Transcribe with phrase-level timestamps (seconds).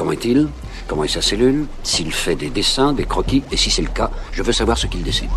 [0.00, 0.48] Comment est-il?
[0.88, 1.66] Comment est sa cellule?
[1.82, 3.42] S'il fait des dessins, des croquis?
[3.52, 5.28] Et si c'est le cas, je veux savoir ce qu'il dessine.
[5.28, 5.34] De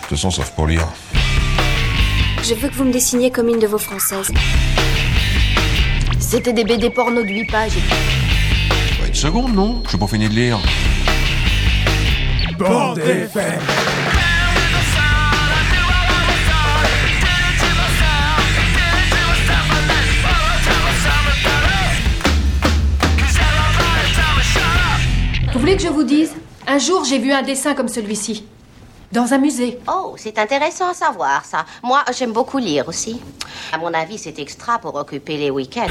[0.00, 0.88] toute façon, sauf pour lire.
[2.42, 4.32] Je veux que vous me dessiniez comme une de vos françaises.
[6.18, 7.78] C'était des BD porno de 8 pages.
[9.06, 9.80] Une seconde, non?
[9.84, 10.58] Je suis pas fini de lire.
[12.58, 13.60] Bande FM.
[25.58, 26.30] Vous voulez que je vous dise?
[26.68, 28.46] Un jour, j'ai vu un dessin comme celui-ci.
[29.10, 29.80] Dans un musée.
[29.92, 31.66] Oh, c'est intéressant à savoir, ça.
[31.82, 33.20] Moi, j'aime beaucoup lire aussi.
[33.72, 35.88] À mon avis, c'est extra pour occuper les week-ends.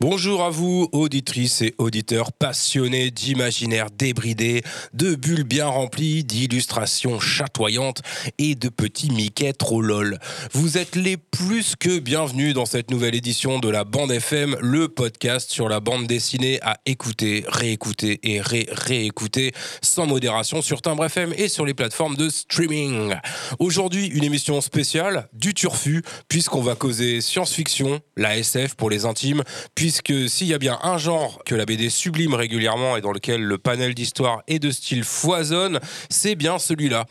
[0.00, 4.62] Bonjour à vous, auditrices et auditeurs passionnés d'imaginaire débridé,
[4.94, 8.02] de bulles bien remplies, d'illustrations chatoyantes
[8.38, 10.20] et de petits Mickey trop lol.
[10.52, 14.86] Vous êtes les plus que bienvenus dans cette nouvelle édition de la Bande FM, le
[14.86, 19.52] podcast sur la bande dessinée à écouter, réécouter et ré-réécouter
[19.82, 23.16] sans modération sur Timbre FM et sur les plateformes de streaming.
[23.58, 29.42] Aujourd'hui, une émission spéciale du Turfu, puisqu'on va causer science-fiction, la SF pour les intimes,
[29.88, 33.40] puisque s'il y a bien un genre que la BD sublime régulièrement et dans lequel
[33.40, 37.06] le panel d'histoire et de style foisonne, c'est bien celui-là.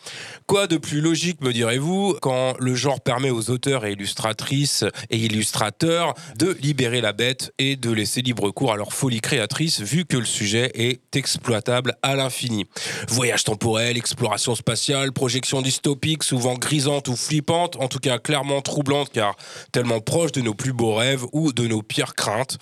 [0.45, 5.17] Quoi de plus logique, me direz-vous, quand le genre permet aux auteurs et illustratrices et
[5.17, 10.05] illustrateurs de libérer la bête et de laisser libre cours à leur folie créatrice, vu
[10.05, 12.67] que le sujet est exploitable à l'infini?
[13.09, 19.09] Voyage temporel, exploration spatiale, projection dystopique, souvent grisante ou flippante, en tout cas clairement troublante
[19.09, 19.35] car
[19.71, 22.59] tellement proche de nos plus beaux rêves ou de nos pires craintes.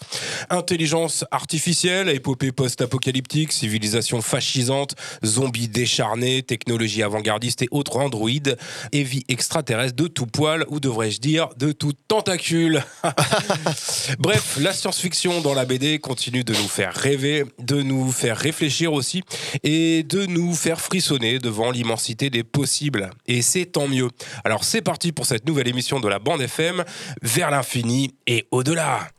[0.49, 8.57] Intelligence artificielle, épopée post-apocalyptique, civilisation fascisante, zombies décharnés, technologie avant-gardiste et autres androïdes,
[8.91, 12.83] et vie extraterrestre de tout poil, ou devrais-je dire de tout tentacule.
[14.19, 18.93] Bref, la science-fiction dans la BD continue de nous faire rêver, de nous faire réfléchir
[18.93, 19.23] aussi,
[19.63, 23.09] et de nous faire frissonner devant l'immensité des possibles.
[23.27, 24.09] Et c'est tant mieux.
[24.43, 26.83] Alors c'est parti pour cette nouvelle émission de la bande FM,
[27.21, 29.09] vers l'infini et au-delà.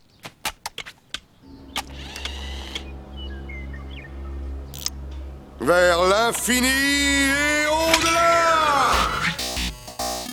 [5.60, 8.55] Vers l'infini et au-delà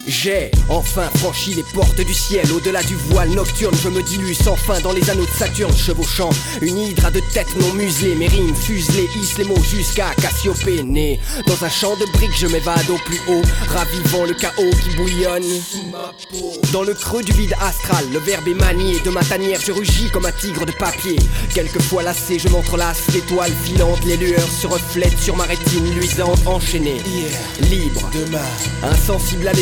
[0.05, 4.57] J'ai enfin franchi les portes du ciel, au-delà du voile nocturne, je me dilue sans
[4.57, 6.29] fin dans les anneaux de Saturne, chevauchant
[6.61, 10.83] une hydre à de tête non muselée, mes rimes fuselées, hissent les mots jusqu'à Cassiopée,
[10.83, 14.95] né dans un champ de briques, je m'évade au plus haut, ravivant le chaos qui
[14.97, 15.43] bouillonne.
[15.43, 16.51] Sous ma peau.
[16.73, 20.09] Dans le creux du vide astral, le verbe est manié, de ma tanière je rugis
[20.11, 21.15] comme un tigre de papier,
[21.53, 26.97] quelquefois lassé, je m'entrelace, l'étoile filante, les lueurs se reflètent sur ma rétine luisante, enchaînée,
[27.69, 28.39] libre, demain,
[28.83, 29.53] insensible à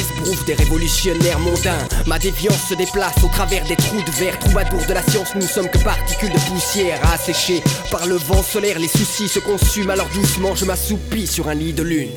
[0.46, 1.88] des révolutionnaires mondains.
[2.08, 4.38] Ma déviance se déplace au travers des trous de verre.
[4.40, 7.62] Troubadours de la science, nous sommes que particules de poussière asséchées
[7.92, 8.80] par le vent solaire.
[8.80, 12.12] Les soucis se consument, alors doucement je m'assoupis sur un lit de lune.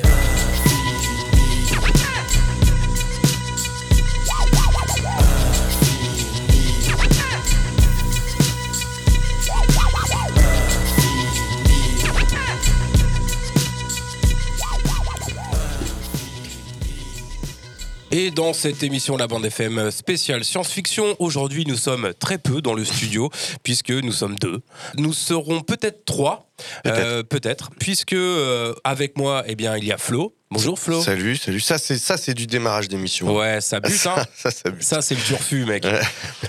[18.17, 22.73] Et dans cette émission La Bande FM spéciale science-fiction, aujourd'hui nous sommes très peu dans
[22.73, 23.29] le studio
[23.61, 24.61] puisque nous sommes deux.
[24.97, 26.49] Nous serons peut-être trois,
[26.87, 30.33] euh, peut-être, puisque euh, avec moi, eh bien, il y a Flo.
[30.49, 31.01] Bonjour Flo.
[31.01, 31.59] Salut, salut.
[31.59, 33.35] Ça, c'est ça, c'est du démarrage d'émission.
[33.35, 34.23] Ouais, ça bute, hein.
[34.33, 34.81] ça, ça bute.
[34.81, 35.83] Ça, c'est le turfu, mec.
[35.83, 35.99] Ouais.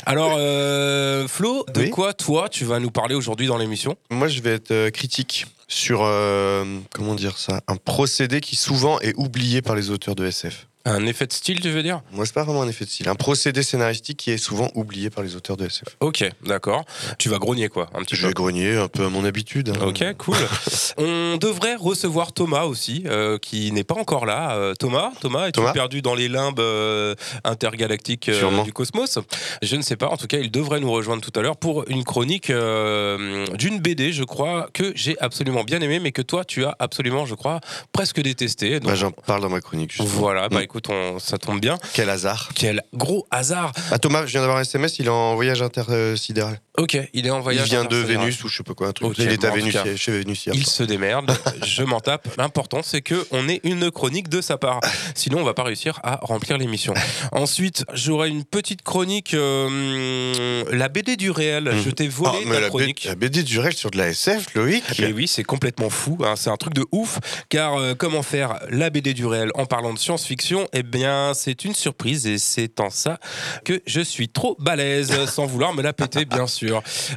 [0.05, 1.91] Alors, euh, Flo, de Oui.
[1.91, 3.97] quoi toi tu vas nous parler aujourd'hui dans l'émission?
[4.11, 9.01] Moi, je vais être euh, critique sur euh, comment dire ça, un procédé qui souvent
[9.01, 10.69] est oublié par les auteurs de SF.
[10.89, 12.01] Un effet de style, tu veux dire?
[12.13, 13.09] Moi, c'est pas vraiment un effet de style.
[13.09, 15.97] Un procédé scénaristique qui est souvent oublié par les auteurs de SF.
[16.01, 16.85] Ok, d'accord.
[17.19, 18.29] Tu vas grogner quoi, un petit Je peu.
[18.29, 19.71] vais grogner un peu à mon habitude.
[19.71, 19.85] hein.
[19.87, 20.37] Ok, cool.
[20.99, 24.55] On devrait recevoir Thomas aussi, euh, qui n'est pas encore là.
[24.57, 27.15] Euh, Thomas, Thomas, es-tu Thomas perdu dans les limbes euh,
[27.45, 28.63] intergalactiques euh, Sûrement.
[28.63, 29.19] du cosmos?
[29.63, 30.09] Je ne sais pas.
[30.09, 33.81] En tout cas, il devrait nous rejoindre tout à l'heure pour une chronique euh, d'une
[33.81, 37.35] BD, je crois, que j'ai absolument bien aimé, mais que toi, tu as absolument, je
[37.35, 37.61] crois,
[37.93, 38.81] presque détesté.
[38.81, 39.91] Donc, Bah, J'en parle dans ma chronique.
[39.93, 40.09] justement.
[40.09, 40.63] voilà, bah Mm.
[40.77, 41.79] Écoute, on- ça tombe bien.
[41.95, 42.51] Quel hasard.
[42.55, 46.61] Quel gros hasard Ah, Thomas, je viens d'avoir un SMS, il est en voyage intersidéral.
[46.79, 47.69] Ok, il est en Il voyage.
[47.69, 47.97] vient de.
[47.97, 49.15] Vénus ou je sais pas quoi, un truc.
[49.19, 50.55] Il bon, à Vénus, cas, chez Vénus hier.
[50.55, 51.35] Il se démerde,
[51.65, 52.29] je m'en tape.
[52.37, 54.81] L'important, c'est que on ait une chronique de sa part.
[55.15, 56.93] Sinon, on va pas réussir à remplir l'émission.
[57.33, 61.73] Ensuite, j'aurai une petite chronique, euh, la BD du réel.
[61.85, 63.05] Je t'ai Ah, volé mais ta la, chronique.
[63.05, 66.19] B- la BD du rêve sur de la SF, Loïc Mais oui, c'est complètement fou,
[66.25, 67.19] hein, c'est un truc de ouf,
[67.49, 70.69] car euh, comment faire la BD du réel en parlant de science-fiction?
[70.73, 73.19] Eh bien, c'est une surprise et c'est en ça
[73.65, 76.66] que je suis trop balèze, sans vouloir me la péter, bien sûr.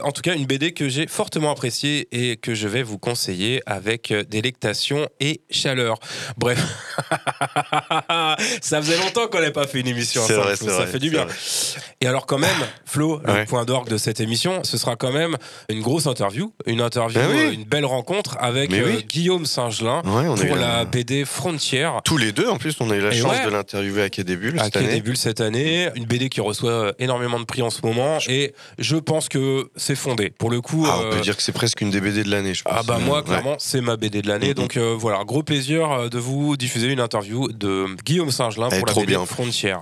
[0.02, 3.62] En tout cas, une BD que j'ai fortement appréciée et que je vais vous conseiller
[3.66, 6.00] avec euh, délectation et chaleur.
[6.38, 6.60] Bref,
[8.62, 11.10] ça faisait longtemps qu'on n'avait pas fait une émission ensemble, vrai, ça vrai, fait du
[11.10, 11.26] bien.
[11.26, 11.34] vrai.
[12.02, 12.50] Et alors quand même,
[12.86, 15.38] Flo, le point d'orgue de cette émission, ce sera quand même
[15.70, 17.56] une grosse interview, une interview, Ben oui.
[17.56, 19.02] une belle rencontre avec euh.
[19.08, 22.02] Guillaume Saint-Gelin Ouais, pour la- BD Frontière.
[22.04, 23.46] Tous les deux, en plus, on a eu la Et chance ouais.
[23.46, 24.88] de l'interviewer à Quai des Bulles À cette année.
[24.94, 28.18] des Bulles cette année, une BD qui reçoit euh, énormément de prix en ce moment
[28.28, 29.38] et je pense que
[29.76, 30.30] c'est fondé.
[30.30, 32.30] Pour le coup, Ah, on euh, peut dire que c'est presque une des BD de
[32.32, 32.74] l'année, je pense.
[32.76, 33.24] ah bah moi Ouais.
[33.24, 36.88] clairement c'est ma BD de l'année donc euh, voilà gros plaisir euh, de vous diffuser
[36.88, 38.32] une interview de Guillaume est
[38.80, 39.26] pour la BD bien.
[39.26, 39.82] Frontière.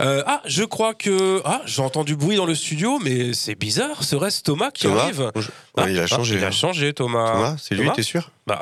[0.00, 4.42] Ah je crois que ah j'ai entendu bruit dans le studio mais c'est bizarre serait-ce
[4.42, 6.36] Thomas qui Thomas arrive Je- Ah, il a ah, changé.
[6.36, 6.50] il a hein.
[6.50, 7.32] changé Thomas.
[7.32, 8.60] Thomas, c'est lui, t'es sûr Bah,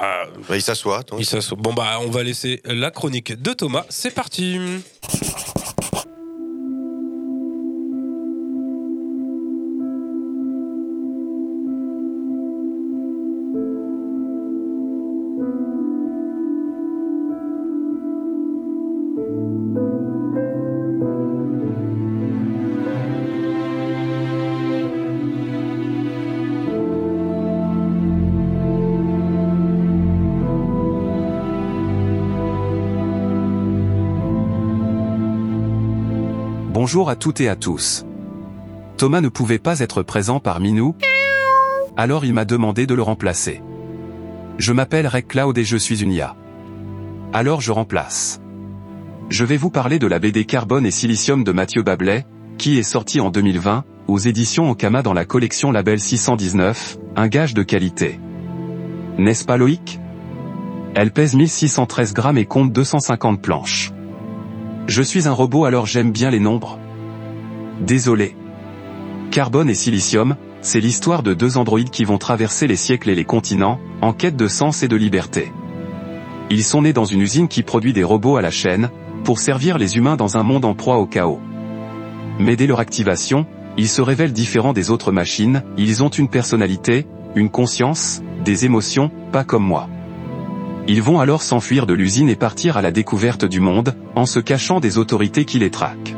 [0.49, 1.03] Bah, Il s'assoit.
[1.19, 1.57] il s'assoit.
[1.59, 3.85] Bon bah on va laisser la chronique de Thomas.
[3.89, 4.59] C'est parti.
[36.93, 38.05] Bonjour à toutes et à tous.
[38.97, 40.97] Thomas ne pouvait pas être présent parmi nous,
[41.97, 43.63] alors il m'a demandé de le remplacer.
[44.59, 46.35] Je m'appelle Rec Cloud et je suis une IA.
[47.33, 48.41] Alors je remplace.
[49.29, 52.27] Je vais vous parler de la BD Carbone et Silicium de Mathieu Bablet,
[52.59, 57.55] qui est sortie en 2020, aux éditions Okama dans la collection Label 619, un gage
[57.55, 58.19] de qualité.
[59.17, 60.01] N'est-ce pas Loïc?
[60.97, 63.93] Elle pèse 1613 grammes et compte 250 planches.
[64.87, 66.79] Je suis un robot alors j'aime bien les nombres.
[67.81, 68.37] Désolé.
[69.31, 73.25] Carbone et silicium, c'est l'histoire de deux androïdes qui vont traverser les siècles et les
[73.25, 75.53] continents, en quête de sens et de liberté.
[76.51, 78.91] Ils sont nés dans une usine qui produit des robots à la chaîne,
[79.25, 81.41] pour servir les humains dans un monde en proie au chaos.
[82.39, 87.07] Mais dès leur activation, ils se révèlent différents des autres machines, ils ont une personnalité,
[87.37, 89.89] une conscience, des émotions, pas comme moi.
[90.89, 94.41] Ils vont alors s'enfuir de l'usine et partir à la découverte du monde, en se
[94.41, 96.15] cachant des autorités qui les traquent.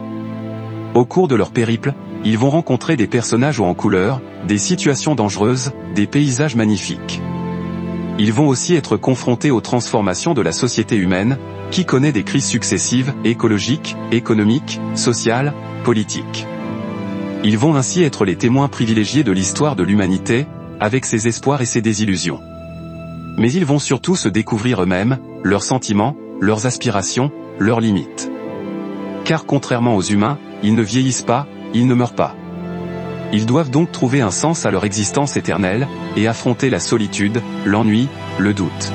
[0.95, 1.95] Au cours de leur périple,
[2.25, 7.21] ils vont rencontrer des personnages en couleur, des situations dangereuses, des paysages magnifiques.
[8.19, 11.39] Ils vont aussi être confrontés aux transformations de la société humaine,
[11.71, 15.55] qui connaît des crises successives, écologiques, économiques, sociales,
[15.85, 16.47] politiques.
[17.43, 20.47] Ils vont ainsi être les témoins privilégiés de l'histoire de l'humanité,
[20.79, 22.41] avec ses espoirs et ses désillusions.
[23.39, 28.31] Mais ils vont surtout se découvrir eux-mêmes, leurs sentiments, leurs aspirations, leurs limites.
[29.25, 32.37] Car contrairement aux humains, ils ne vieillissent pas, ils ne meurent pas.
[33.33, 38.09] Ils doivent donc trouver un sens à leur existence éternelle, et affronter la solitude, l'ennui,
[38.39, 38.93] le doute.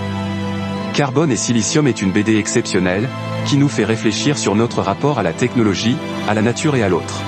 [0.93, 3.07] Carbone et Silicium est une BD exceptionnelle,
[3.45, 5.95] qui nous fait réfléchir sur notre rapport à la technologie,
[6.27, 7.21] à la nature et à l'autre.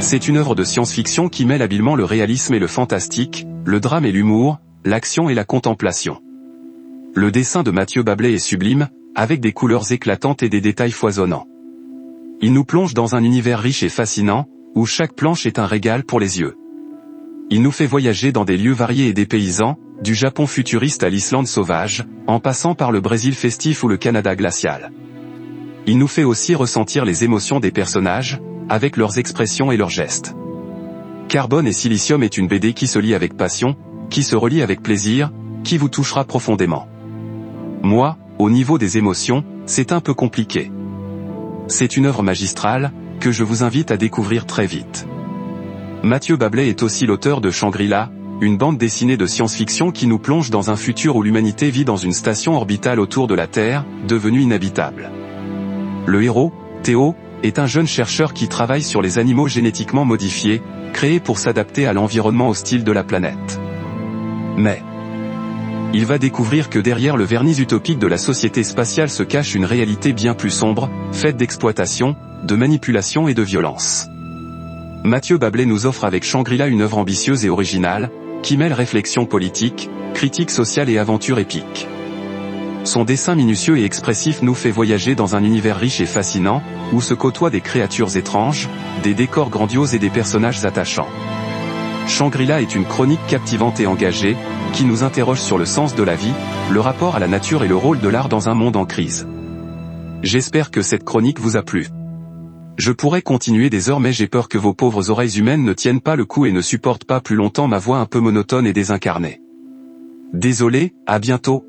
[0.00, 4.04] C'est une œuvre de science-fiction qui mêle habilement le réalisme et le fantastique, le drame
[4.04, 6.20] et l'humour, l'action et la contemplation.
[7.14, 11.46] Le dessin de Mathieu Bablet est sublime, avec des couleurs éclatantes et des détails foisonnants.
[12.42, 16.04] Il nous plonge dans un univers riche et fascinant, où chaque planche est un régal
[16.04, 16.56] pour les yeux.
[17.48, 21.46] Il nous fait voyager dans des lieux variés et dépaysants, du Japon futuriste à l'Islande
[21.46, 24.92] sauvage, en passant par le Brésil festif ou le Canada glacial.
[25.86, 30.34] Il nous fait aussi ressentir les émotions des personnages, avec leurs expressions et leurs gestes.
[31.28, 33.76] Carbone et Silicium est une BD qui se lit avec passion,
[34.14, 35.32] qui se relie avec plaisir,
[35.64, 36.86] qui vous touchera profondément.
[37.82, 40.70] Moi, au niveau des émotions, c'est un peu compliqué.
[41.66, 45.08] C'est une œuvre magistrale, que je vous invite à découvrir très vite.
[46.04, 50.48] Mathieu Bablet est aussi l'auteur de Shangri-La, une bande dessinée de science-fiction qui nous plonge
[50.48, 54.42] dans un futur où l'humanité vit dans une station orbitale autour de la Terre, devenue
[54.42, 55.10] inhabitable.
[56.06, 56.52] Le héros,
[56.84, 61.88] Théo, est un jeune chercheur qui travaille sur les animaux génétiquement modifiés, créés pour s'adapter
[61.88, 63.58] à l'environnement hostile de la planète.
[64.56, 64.82] Mais,
[65.94, 69.64] il va découvrir que derrière le vernis utopique de la société spatiale se cache une
[69.64, 74.08] réalité bien plus sombre, faite d'exploitation, de manipulation et de violence.
[75.04, 78.10] Mathieu Bablé nous offre avec Shangri-La une œuvre ambitieuse et originale,
[78.42, 81.86] qui mêle réflexion politique, critique sociale et aventure épique.
[82.82, 86.60] Son dessin minutieux et expressif nous fait voyager dans un univers riche et fascinant,
[86.92, 88.68] où se côtoient des créatures étranges,
[89.04, 91.08] des décors grandioses et des personnages attachants.
[92.06, 94.36] Shangri-La est une chronique captivante et engagée,
[94.72, 96.32] qui nous interroge sur le sens de la vie,
[96.70, 99.26] le rapport à la nature et le rôle de l'art dans un monde en crise.
[100.22, 101.88] J'espère que cette chronique vous a plu.
[102.76, 106.00] Je pourrais continuer des heures mais j'ai peur que vos pauvres oreilles humaines ne tiennent
[106.00, 108.72] pas le coup et ne supportent pas plus longtemps ma voix un peu monotone et
[108.72, 109.40] désincarnée.
[110.32, 111.64] Désolé, à bientôt.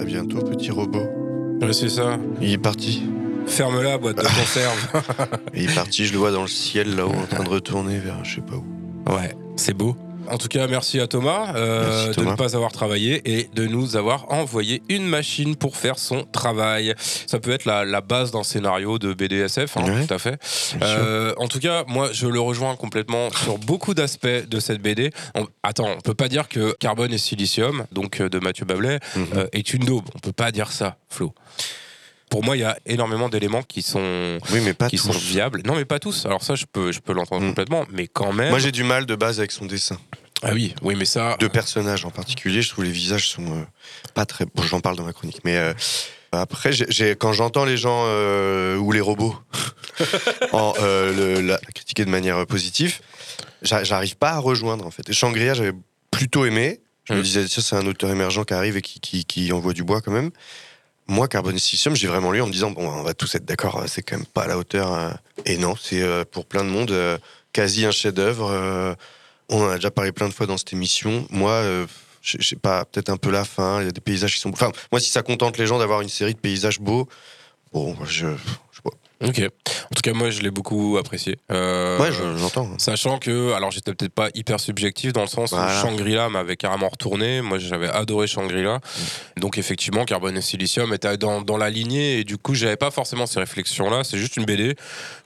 [0.00, 1.06] À bientôt, petit robot.
[1.60, 2.18] Ouais, c'est ça.
[2.40, 3.02] Il est parti.
[3.46, 5.02] Ferme-la, boîte de conserve.
[5.54, 8.24] Il est parti, je le vois dans le ciel là-haut en train de retourner vers
[8.24, 9.12] je sais pas où.
[9.14, 9.96] ouais, c'est beau.
[10.28, 13.64] En tout cas, merci à Thomas, euh, Merci, de ne pas avoir travaillé et de
[13.66, 16.94] nous avoir envoyé une machine pour faire son travail.
[17.28, 20.04] Ça peut être la, la base d'un scénario de BDSF, hein, Ouais.
[20.04, 20.40] tout à fait.
[20.82, 25.12] Euh, en tout cas, moi, je le rejoins complètement sur beaucoup d'aspects de cette BD.
[25.36, 28.98] On- attends, on peut pas dire que Carbone et Silicium, donc euh, de Mathieu Bablet,
[29.14, 29.26] Mhm.
[29.36, 30.06] euh, est une daube.
[30.16, 31.32] On peut pas dire ça, Flo.
[32.30, 35.04] Pour moi, il y a énormément d'éléments qui sont Oui, mais pas qui tous.
[35.12, 35.62] sont viables.
[35.64, 36.26] Non, mais pas tous.
[36.26, 37.48] Alors ça, je peux, je peux l'entendre Mm.
[37.48, 38.50] complètement, mais quand même.
[38.50, 39.96] Moi j'ai du mal de base avec son dessin.
[40.42, 41.36] ah oui, oui, mais ça.
[41.38, 43.62] Deux personnages en particulier, je trouve les visages sont euh,
[44.14, 44.44] pas très.
[44.44, 45.72] Bon, j'en parle dans ma chronique, mais euh,
[46.32, 46.72] après,
[47.18, 49.36] quand j'entends les gens euh, ou les robots
[50.52, 52.98] en, euh, le- la, critiquer de manière positive,
[53.62, 55.08] j'a- j'arrive pas à rejoindre en fait.
[55.08, 55.72] Et Shangri-La, j'avais
[56.10, 56.80] plutôt aimé.
[57.04, 57.22] Je me Mm.
[57.22, 60.00] disais, tiens, c'est un auteur émergent qui arrive et qui, qui, qui envoie du bois
[60.00, 60.30] quand même.
[61.08, 64.02] Moi, Carbon j'ai vraiment lu en me disant, bon, on va tous être d'accord, c'est
[64.02, 64.92] quand même pas à la hauteur.
[64.92, 65.10] euh.
[65.44, 67.16] Et non, c'est euh, pour plein de monde euh,
[67.52, 68.96] quasi un chef-d'œuvre.
[69.48, 71.26] on en a déjà parlé plein de fois dans cette émission.
[71.30, 71.62] Moi,
[72.22, 73.80] je sais pas, peut-être un peu la fin.
[73.80, 74.50] Il y a des paysages qui sont.
[74.50, 77.08] Enfin, moi, si ça contente les gens d'avoir une série de paysages beaux,
[77.72, 78.26] bon, je.
[79.24, 79.40] Ok.
[79.40, 81.38] En tout cas, moi, je l'ai beaucoup apprécié.
[81.50, 82.68] Euh, Ouais, je- j'entends.
[82.78, 85.72] Sachant que, alors j'étais peut-être pas hyper subjectif dans le sens Voilà.
[85.72, 87.40] où Shangri-La m'avait carrément retourné.
[87.40, 88.76] Moi, j'avais adoré Shangri-La.
[88.76, 89.40] Mm.
[89.40, 92.90] Donc, effectivement, Carbone et Silicium était dans, dans la lignée et du coup, j'avais pas
[92.90, 94.02] forcément ces réflexions-là.
[94.04, 94.74] C'est juste une BD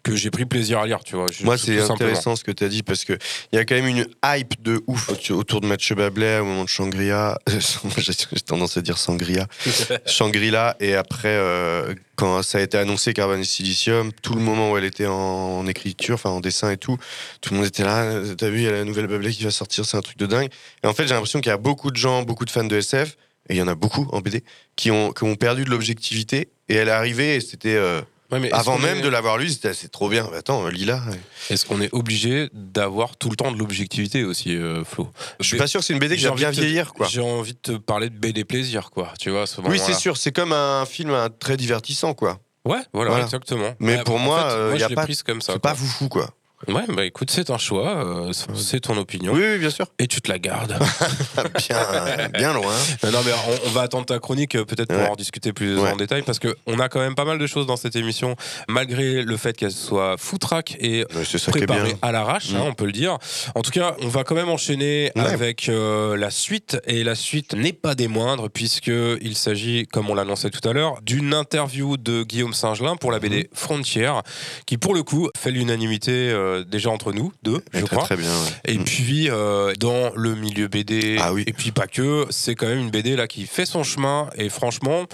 [0.04, 1.26] que j'ai pris plaisir à lire, tu vois.
[1.42, 3.18] Moi, c'est intéressant ce que tu as dit parce que
[3.52, 6.44] il y a quand même une hype de ouf au- autour de Mathieu Bablet au
[6.44, 7.38] moment de Shangri-La.
[7.98, 9.46] J'ai j'ai tendance à dire Sangria.
[10.06, 14.72] Shangri-La et après euh, quand ça a été annoncé Carbone et Silicium, tout le moment
[14.72, 16.98] où elle était en, écriture, enfin en dessin et tout,
[17.40, 18.12] tout le monde était là.
[18.36, 20.26] T'as vu, il y a la nouvelle Bablet qui va sortir, c'est un truc de
[20.26, 20.50] dingue.
[20.84, 22.76] Et en fait, j'ai l'impression qu'il y a beaucoup de gens, beaucoup de fans de
[22.76, 23.16] SF,
[23.48, 24.44] et il y en a beaucoup en BD,
[24.76, 26.50] qui ont, qui ont perdu de l'objectivité.
[26.68, 29.38] Et elle est arrivée et c'était euh, Ouais, mais est-ce avant même est- de l'avoir
[29.38, 30.28] lu, c'était c'est trop bien.
[30.36, 31.00] Attends, Lila.
[31.50, 35.08] Est-ce qu'on est obligé d'avoir tout le temps de l'objectivité aussi, euh, Flo?
[35.40, 37.06] Je suis pas sûr que c'est une BD qui J'ai va envie bien vieillir, quoi.
[37.08, 39.12] J'ai envie de te parler de BD plaisir, quoi.
[39.18, 42.38] Tu vois, ce Oui, c'est sûr, c'est comme un film un, très divertissant, quoi.
[42.64, 43.24] Ouais, voilà, Voilà.
[43.24, 43.74] exactement.
[43.80, 45.06] Mais pour moi, fait, euh, moi, y a pas-.
[45.40, 46.30] C'est pas foufou, quoi.
[46.68, 49.32] Ouais, bah écoute, c'est un choix, euh, c'est ton opinion.
[49.32, 49.86] Oui, oui, bien sûr.
[49.98, 50.76] Et tu te la gardes.
[51.68, 52.74] bien, bien loin.
[53.02, 55.08] non, non, mais on, on va attendre ta chronique euh, peut-être pour Ouais.
[55.08, 55.90] en discuter plus Ouais.
[55.92, 58.36] en détail parce que on a quand même pas mal de choses dans cette émission,
[58.68, 61.06] malgré le fait qu'elle soit foutraque et
[61.50, 62.56] préparée à l'arrache, Mm.
[62.56, 63.16] hein, on peut le dire.
[63.54, 65.22] En tout cas, on va quand même enchaîner Ouais.
[65.22, 68.88] avec euh, la suite et la suite n'est pas des moindres puisque
[69.22, 73.18] il s'agit, comme on l'annonçait tout à l'heure, d'une interview de Guillaume Singelin pour la
[73.18, 73.46] BD Mm.
[73.54, 74.22] Frontière,
[74.66, 78.04] qui pour le coup fait l'unanimité euh, déjà entre nous deux, je très, crois.
[78.04, 78.30] très bien.
[78.30, 78.50] ouais.
[78.72, 78.84] Et Mm.
[78.84, 81.44] puis euh, dans le milieu BD, Ah oui.
[81.46, 84.48] et puis pas que, c'est quand même une BD là qui fait son chemin et
[84.48, 85.04] franchement,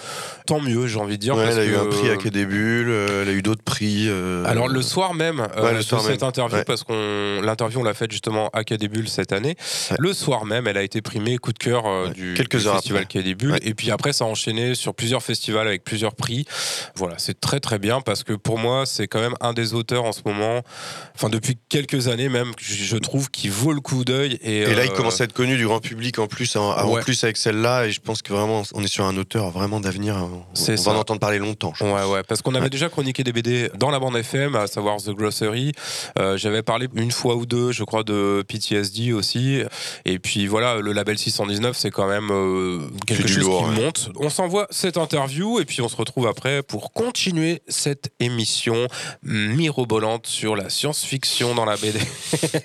[0.46, 1.36] tant mieux, j'ai envie de dire.
[1.36, 3.42] Ouais, parce elle a eu un prix à Quai des Bulles, euh, elle a eu
[3.42, 4.06] d'autres prix.
[4.08, 6.28] euh, Alors le soir même euh, Ouais, le de soir cette même.
[6.28, 9.56] interview, parce qu'on l'interview on l'a faite justement à Quai des Bulles cette année.
[9.98, 12.74] Le soir même, elle a été primée coup de cœur euh, du, Quelques du heures
[12.76, 13.20] festival après.
[13.20, 13.52] Quai des Bulles.
[13.52, 13.58] Ouais.
[13.62, 16.44] Et puis après, ça a enchaîné sur plusieurs festivals avec plusieurs prix.
[16.94, 20.04] Voilà, c'est très très bien parce que pour moi, c'est quand même un des auteurs
[20.04, 20.62] en ce moment,
[21.26, 24.38] enfin depuis quelques années même, je trouve qui vaut le coup d'œil.
[24.42, 26.70] Et, Et là, il euh, commence à être connu du grand public en plus, en,
[26.70, 27.86] en plus avec celle-là.
[27.86, 30.16] Et je pense que vraiment, on est sur un auteur vraiment d'avenir.
[30.16, 31.72] On, C'est on va en entendre parler longtemps.
[31.78, 32.70] je Ouais, ouais, parce qu'on avait Ouais.
[32.70, 35.72] déjà chroniqué des BD dans la bande FM, à savoir The Grocery.
[36.18, 39.62] Euh, J'avais parlé une fois ou deux, je crois, de PTSD aussi.
[40.04, 43.84] Et puis voilà, le label 619, c'est quand même euh, quelque chose lourd, qui ouais.
[43.84, 44.10] monte.
[44.16, 48.86] On s'envoie cette interview et puis on se retrouve après pour continuer cette émission
[49.22, 51.15] mirobolante sur la science-fiction
[51.54, 52.00] dans la BD.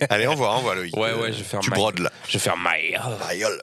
[0.10, 0.96] Allez, au revoir, au revoir, Loïc.
[0.98, 2.12] Ouais, ouais, je vais faire Tu ma- brodes là.
[2.28, 3.00] Je vais faire maille.
[3.30, 3.62] Aïeul.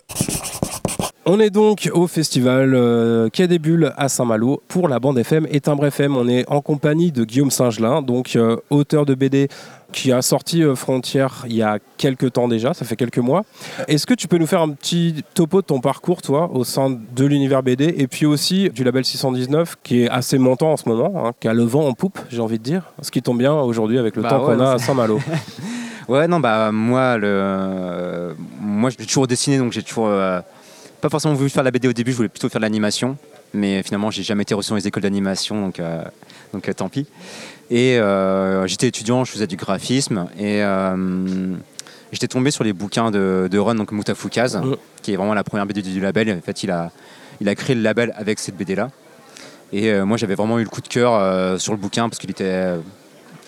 [1.30, 5.46] On est donc au festival euh, Quai des Bulles à Saint-Malo pour la bande FM
[5.50, 6.16] et Timbre FM.
[6.16, 9.48] On est en compagnie de Guillaume Singelin, donc euh, auteur de BD
[9.92, 13.44] qui a sorti euh, Frontières il y a quelques temps déjà, ça fait quelques mois.
[13.88, 16.98] Est-ce que tu peux nous faire un petit topo de ton parcours, toi, au sein
[17.14, 20.88] de l'univers BD et puis aussi du label 619 qui est assez montant en ce
[20.88, 23.36] moment, hein, qui a le vent en poupe, j'ai envie de dire, ce qui tombe
[23.36, 25.20] bien aujourd'hui avec le Bah temps ouais, qu'on a à Saint-Malo.
[26.08, 30.40] Ouais, non, bah moi, le, moi j'ai toujours dessiné, donc j'ai toujours euh,
[31.00, 33.16] pas forcément voulu faire la BD au début, je voulais plutôt faire de l'animation,
[33.54, 36.02] mais finalement j'ai jamais été reçu dans les écoles d'animation, donc, euh,
[36.52, 37.06] donc euh, tant pis.
[37.70, 40.62] Et euh, j'étais étudiant, je faisais du graphisme, et
[42.12, 44.60] j'étais tombé sur les bouquins de, de Ron, donc Moutafoukaz,
[45.02, 46.30] qui est vraiment la première BD du label.
[46.32, 46.90] En fait, il a,
[47.40, 48.90] il a créé le label avec cette BD-là.
[49.72, 52.18] Et euh, moi, j'avais vraiment eu le coup de cœur euh, sur le bouquin parce
[52.18, 52.78] qu'il était euh,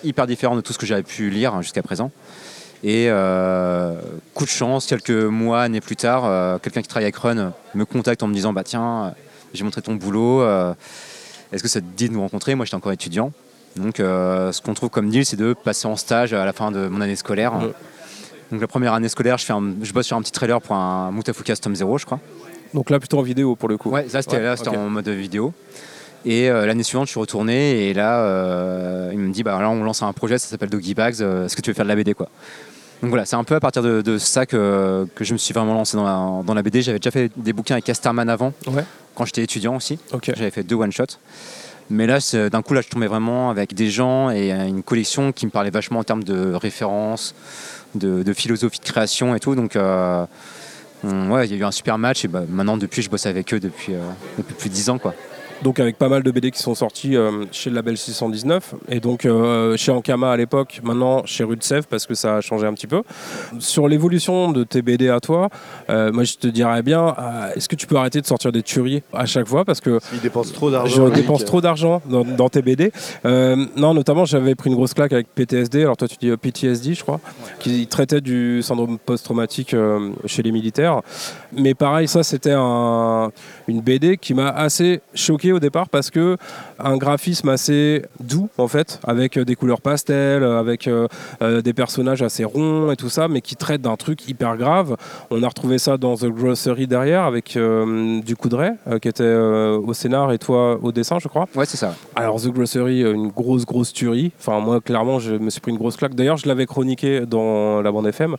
[0.03, 2.11] hyper différent de tout ce que j'avais pu lire hein, jusqu'à présent.
[2.83, 3.93] Et euh,
[4.33, 7.85] coup de chance, quelques mois, années plus tard, euh, quelqu'un qui travaille avec Run me
[7.85, 9.09] contacte en me disant Bah tiens, euh,
[9.53, 10.73] j'ai montré ton boulot, euh,
[11.51, 12.55] est-ce que ça te dit de nous rencontrer?
[12.55, 13.31] Moi, j'étais encore étudiant.
[13.75, 16.87] Donc, ce qu'on trouve comme deal, c'est de passer en stage à la fin de
[16.87, 17.53] mon année scolaire.
[18.51, 20.75] Donc, la première année scolaire, je, fais un- je bosse sur un petit trailer pour
[20.75, 22.19] un Moutafoukaz Tom 0, je crois.
[22.73, 23.89] donc là, plutôt en vidéo pour le coup.
[23.91, 25.53] Ouais, là c'était Ouais, en mode vidéo.
[26.25, 29.69] Et euh, l'année suivante, je suis retourné et là, euh, il me dit bah là,
[29.69, 31.15] on lance un projet, ça s'appelle Doggy Bags.
[31.21, 32.27] euh, Est-ce que tu veux faire de la BD quoi?
[33.01, 35.53] Donc voilà, c'est un peu à partir de, de ça que, que je me suis
[35.55, 36.83] vraiment lancé dans la, dans la BD.
[36.83, 38.83] J'avais déjà fait des bouquins avec Casterman avant, Ouais.
[39.15, 39.97] quand j'étais étudiant aussi.
[40.21, 41.17] J'avais fait deux one shots.
[41.89, 42.19] Mais là,
[42.51, 45.71] d'un coup, là, je tombais vraiment avec des gens et une collection qui me parlait
[45.71, 47.33] vachement en termes de références,
[47.95, 49.55] de, de philosophie de création et tout.
[49.55, 50.27] Donc, on-
[51.31, 53.51] ouais, il y a eu un super match et bah, maintenant, depuis, je bosse avec
[53.53, 53.93] eux depuis,
[54.37, 55.15] depuis plus de 10 ans, quoi.
[55.63, 58.99] Donc avec pas mal de BD qui sont sortis euh, chez le label 619 et
[58.99, 62.73] donc euh, chez Ankama à l'époque, maintenant chez Rudsev parce que ça a changé un
[62.73, 63.03] petit peu.
[63.59, 65.49] Sur l'évolution de tes BD à toi,
[65.91, 67.15] euh, moi je te dirais bien,
[67.55, 69.63] est-ce que tu peux arrêter de sortir des tueries à chaque fois?
[69.63, 70.95] Parce que Il dépense trop d'argent.
[70.95, 71.13] je Eric.
[71.13, 72.91] dépense trop d'argent dans, dans tes BD.
[73.23, 77.03] Non, notamment j'avais pris une grosse claque avec PTSD, alors toi tu dis PTSD je
[77.03, 77.19] crois,
[77.59, 79.75] qui traitait du syndrome post-traumatique
[80.25, 81.01] chez les militaires.
[81.55, 83.31] Mais pareil, ça c'était un-
[83.67, 86.37] une BD qui m'a assez choqué au départ parce que
[86.79, 91.07] un graphisme assez doux en fait, avec euh, des couleurs pastel, euh, avec euh,
[91.61, 94.95] des personnages assez ronds et tout ça, mais qui traite d'un truc hyper grave.
[95.29, 99.23] On a retrouvé ça dans The Grocery derrière avec euh, du Coudray euh, qui était
[99.33, 101.47] au scénar et toi au dessin, je crois.
[101.55, 101.95] Ouais, c'est ça.
[102.15, 104.31] Alors The Grocery, une grosse grosse tuerie.
[104.39, 106.15] Enfin moi clairement je me suis pris une grosse claque.
[106.15, 108.35] D'ailleurs je l'avais chroniqué dans la bande FM.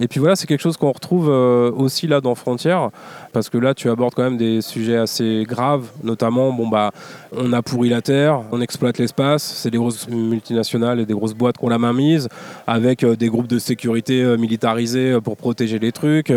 [0.00, 2.88] Et puis voilà c'est quelque chose qu'on retrouve euh, aussi là dans Frontières
[3.34, 6.90] parce que là tu abordes quand même des sujets assez graves, notamment bon bah
[7.32, 11.34] on a pourri la terre, on exploite l'espace, c'est des grosses multinationales et des grosses
[11.34, 12.28] boîtes qui ont la main mise
[12.66, 16.32] avec euh, des groupes de sécurité euh, militarisés pour protéger les trucs.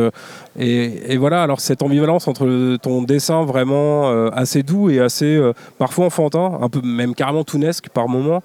[0.60, 5.40] et, et voilà alors cette ambivalence entre ton dessin vraiment assez doux et assez
[5.78, 8.44] parfois enfantin, un peu même carrément tounesque par moment,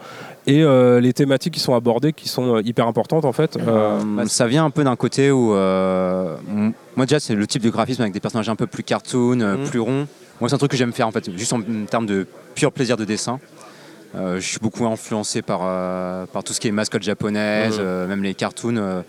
[0.48, 3.56] et euh, les thématiques qui sont abordées qui sont euh, hyper importantes en fait.
[3.58, 5.48] Euh, Bah, ça vient un peu d'un côté où.
[5.50, 9.68] moi, déjà, c'est le type de graphisme avec des personnages un peu plus cartoon, Mhm.
[9.68, 10.06] plus ronds.
[10.40, 12.96] Moi, c'est un truc que j'aime faire, en fait, juste en, termes de pur plaisir
[12.96, 13.38] de dessin.
[14.14, 15.61] Je suis beaucoup influencé par,
[16.32, 19.04] par tout ce qui est mascotte japonaise, euh, même les cartoons.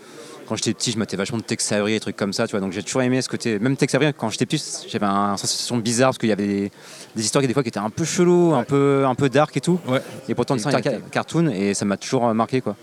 [0.50, 2.60] Quand j'étais petit, je mettais vachement de Tex Avery et trucs comme ça, tu vois.
[2.60, 3.58] Donc j'ai toujours aimé ce côté.
[3.60, 6.72] Même Tex Avery, quand j'étais petit, j'avais une sensation bizarre parce qu'il y avait des,
[7.14, 9.56] des histoires qui des fois qui étaient un peu chelous, un peu un peu dark
[9.56, 9.78] et tout.
[10.28, 10.82] Et pourtant, était t'as-
[11.12, 12.74] cartoon et ça m'a toujours marqué, quoi.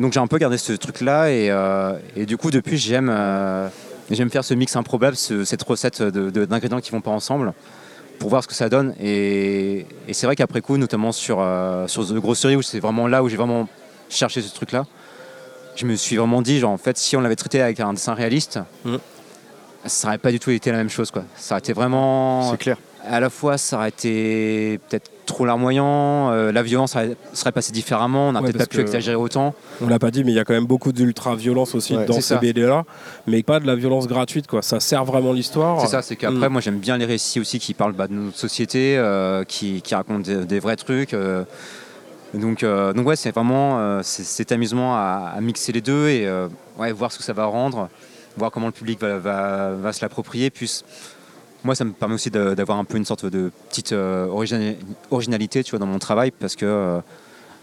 [0.00, 3.68] Donc j'ai un peu gardé ce truc-là et, euh, et du coup depuis j'aime euh,
[4.10, 7.52] j'aime faire ce mix improbable, ce- cette recette de- de- d'ingrédients qui vont pas ensemble
[8.18, 8.94] pour voir ce que ça donne.
[9.00, 13.06] Et, et c'est vrai qu'après coup, notamment sur, euh, sur The Grocery, où c'est vraiment
[13.06, 13.68] là où j'ai vraiment
[14.08, 14.86] cherché ce truc-là,
[15.76, 18.14] je me suis vraiment dit, genre en fait, si on l'avait traité avec un dessin
[18.14, 18.58] réaliste,
[19.84, 21.10] ça n'aurait pas du tout été la même chose.
[21.10, 21.24] Quoi.
[21.36, 22.50] Ça aurait été vraiment...
[22.52, 22.76] C'est clair.
[23.04, 27.72] À la fois, ça aurait été peut-être trop larmoyant, euh, la violence serait, serait passée
[27.72, 29.54] différemment, on n'a Ouais, peut-être pas pu que- exagérer autant.
[29.80, 32.20] On l'a pas dit, mais il y a quand même beaucoup d'ultra-violence aussi Ouais, dans
[32.20, 32.36] ces.
[32.36, 32.84] BD-là,
[33.26, 34.62] mais pas de la violence gratuite, quoi.
[34.62, 35.80] Ça sert vraiment l'histoire.
[35.80, 36.52] C'est ça, c'est qu'après, Mm.
[36.52, 39.94] moi j'aime bien les récits aussi qui parlent bah, de notre société, euh, qui, qui
[39.96, 41.14] racontent des, des vrais trucs.
[41.14, 41.42] euh.
[42.34, 46.48] Donc, euh, donc ouais, c'est vraiment euh, cet amusement à, mixer les deux et euh,
[46.94, 47.88] voir ce que ça va rendre,
[48.36, 50.50] voir comment le public va, se l'approprier.
[50.50, 50.82] Puis
[51.62, 54.74] moi, ça me permet aussi d'avoir un peu une sorte de petite origina-
[55.10, 57.00] originalité dans mon travail parce que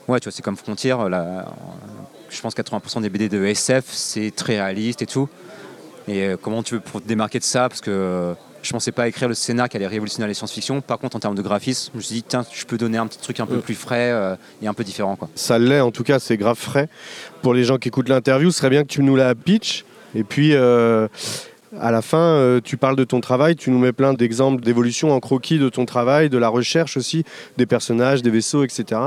[0.07, 1.09] ouais, tu vois, c'est comme Frontière.
[1.09, 1.45] là,
[2.29, 5.27] je pense 80% des BD de SF, c'est très réaliste et tout.
[6.07, 9.27] Et comment tu veux pour te démarquer de ça Parce que je pensais pas écrire
[9.27, 10.81] le scénar qui allait révolutionner les science-fiction.
[10.81, 13.07] Par contre, en termes de graphisme, je me suis dit, tiens, je peux donner un
[13.07, 15.15] petit truc un peu plus frais euh, et un peu différent.
[15.15, 15.29] Quoi.
[15.35, 16.89] Ça l'est, en tout cas, c'est grave frais.
[17.41, 19.85] Pour les gens qui écoutent l'interview, ce serait bien que tu nous la pitch.
[20.15, 21.07] Et puis, euh,
[21.79, 25.11] À la fin, euh, tu parles de ton travail, tu nous mets plein d'exemples d'évolution
[25.11, 27.23] en croquis de ton travail, de la recherche aussi,
[27.57, 28.99] des personnages, des vaisseaux, etc.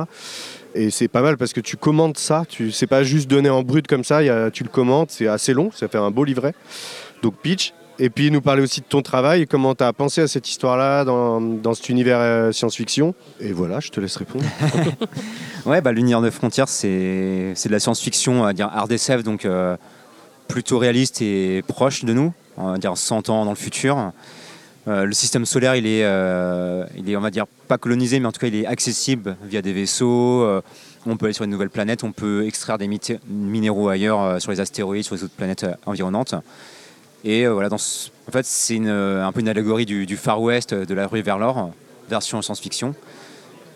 [0.76, 3.64] Et c'est pas mal parce que tu commentes ça, tu c'est pas juste donné en
[3.64, 6.12] brut comme ça, il y a- tu le commentes, c'est assez long, ça fait un
[6.12, 6.54] beau livret.
[7.24, 7.74] Donc pitch.
[8.04, 11.04] Et puis nous parler aussi de ton travail, comment tu as pensé à cette histoire-là
[11.04, 13.14] dans, dans cet univers euh, science-fiction.
[13.38, 14.44] Et voilà, je te laisse répondre.
[15.66, 19.22] Ouais, bah, l'univers de frontières, c'est c'est de la science-fiction, on va dire hard SF,
[19.22, 19.76] donc euh,
[20.48, 24.10] plutôt réaliste et proche de nous, on va dire 100 ans dans le futur.
[24.88, 26.00] Euh, le système solaire, il est,
[26.98, 29.62] il est, on va dire, pas colonisé, mais en tout cas, il est accessible via
[29.62, 30.44] des vaisseaux.
[31.06, 32.90] on peut aller sur une nouvelle planète, on peut extraire des
[33.28, 36.34] minéraux ailleurs, sur les astéroïdes, sur les autres planètes environnantes.
[37.24, 40.84] Et euh, voilà, en fait, c'est euh, un peu une allégorie du, Far West, euh,
[40.84, 41.70] de la rue vers l'or,
[42.08, 42.94] version science-fiction.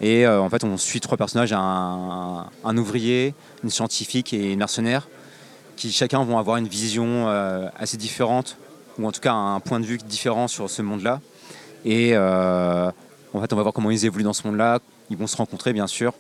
[0.03, 3.33] Et en fait, on suit trois personnages un, ouvrier,
[3.65, 5.09] une scientifique et une mercenaire,
[5.75, 7.29] qui chacun vont avoir une vision
[7.79, 8.59] assez différente,
[8.99, 11.23] ou en tout cas un point de vue différent sur ce monde-là.
[11.87, 12.93] Et en
[13.41, 14.81] fait, on va voir comment ils évoluent dans ce monde-là.
[15.09, 16.13] Ils vont se rencontrer, bien sûr,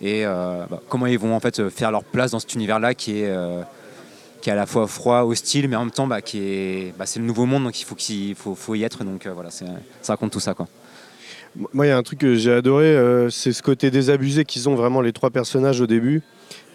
[0.00, 3.36] et bah, comment ils vont en fait faire leur place dans cet univers-là qui est
[4.40, 7.06] qui est à la fois froid, hostile, mais en même temps, bah, qui est, bah,
[7.06, 9.04] c'est le nouveau monde, donc il faut qu'il faut, faut y être.
[9.04, 9.64] Donc euh, voilà, c'est-
[10.02, 10.68] ça raconte tout ça, quoi.
[11.72, 14.68] Moi, il y a un truc que j'ai adoré, euh, c'est ce côté désabusé qu'ils
[14.68, 16.22] ont vraiment les trois personnages au début.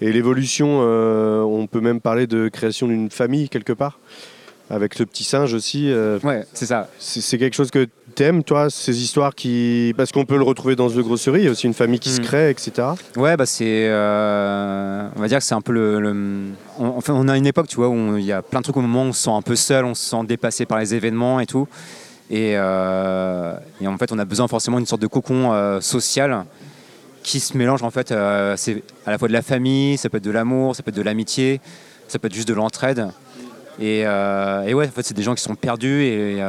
[0.01, 3.99] Et l'évolution, euh, on peut même parler de création d'une famille quelque part,
[4.69, 5.91] avec le petit singe aussi.
[6.23, 6.89] ouais, c'est ça.
[6.99, 9.93] C'est quelque chose que t'aimes, toi, ces histoires qui.
[9.97, 12.09] Parce qu'on peut le retrouver dans The Grosserie, il y a aussi une famille qui
[12.09, 12.23] se Mm.
[12.25, 12.87] crée, etc.
[13.17, 16.45] Ouais, bah c'est, euh, on va dire que c'est un peu le, le-
[16.79, 18.77] on, enfin, on a une époque, tu vois, où il y a plein de trucs
[18.77, 20.93] au moment où on se sent un peu seul, on se sent dépassé par les
[20.95, 21.67] événements et tout,
[22.29, 26.45] et, euh, et en fait, on a besoin forcément d'une sorte de cocon euh, social
[27.23, 28.09] qui se mélange en fait.
[28.57, 30.95] c'est à la fois de la famille, ça peut être de l'amour, ça peut être
[30.97, 31.61] de l'amitié,
[32.07, 33.07] ça peut être juste de l'entraide.
[33.79, 36.39] Et, et ouais, en fait, c'est des gens qui sont perdus et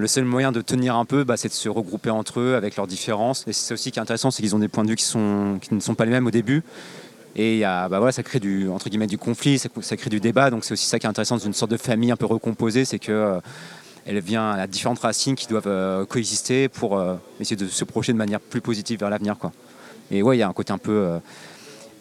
[0.00, 2.76] le seul moyen de tenir un peu, bah, c'est de se regrouper entre eux avec
[2.76, 3.44] leurs différences.
[3.46, 5.80] Et c'est aussi qui est intéressant, c'est qu'ils ont des points de vue qui, ne
[5.80, 6.64] sont pas les mêmes au début.
[7.36, 10.50] Et bah ça crée du, entre guillemets, du conflit, ça, crée du débat.
[10.50, 12.84] Donc c'est aussi ça qui est intéressant dans une sorte de famille un peu recomposée,
[12.84, 13.40] c'est que euh,
[14.06, 18.12] elle vient à différentes racines qui doivent euh, coexister pour euh, essayer de se projeter
[18.12, 19.36] de manière plus positive vers l'avenir.
[20.10, 21.20] Et ouais, il y a un côté un peu,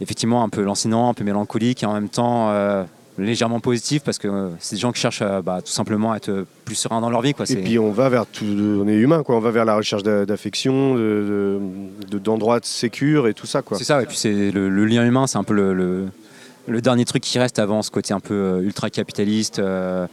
[0.02, 2.52] effectivement, un peu lancinant, un peu mélancolique et en même temps
[3.20, 6.46] légèrement positif parce que euh, c'est des gens qui cherchent bah, tout simplement à être
[6.66, 7.34] plus sereins dans leur vie.
[7.34, 7.46] Quoi.
[7.50, 9.36] Et puis on va vers tout, on est humain, quoi.
[9.36, 11.60] On va vers la recherche d'a- d'affection, de-
[12.02, 13.78] de- de- d'endroits de, sécure et tout ça, quoi.
[13.78, 16.06] C'est ça, et puis c'est le, le lien humain, c'est un peu le, le-
[16.68, 20.06] le dernier truc qui reste avant ce côté un peu euh, ultra-capitaliste, euh,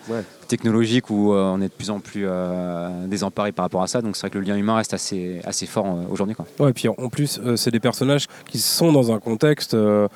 [0.48, 4.00] technologique, où euh, on est de plus en plus euh, désemparé par rapport à ça.
[4.00, 6.34] Donc c'est vrai que le lien humain reste assez, assez fort euh, aujourd'hui.
[6.34, 6.46] quoi.
[6.58, 10.08] Ouais, et puis en plus, euh, c'est des personnages qui sont dans un contexte euh,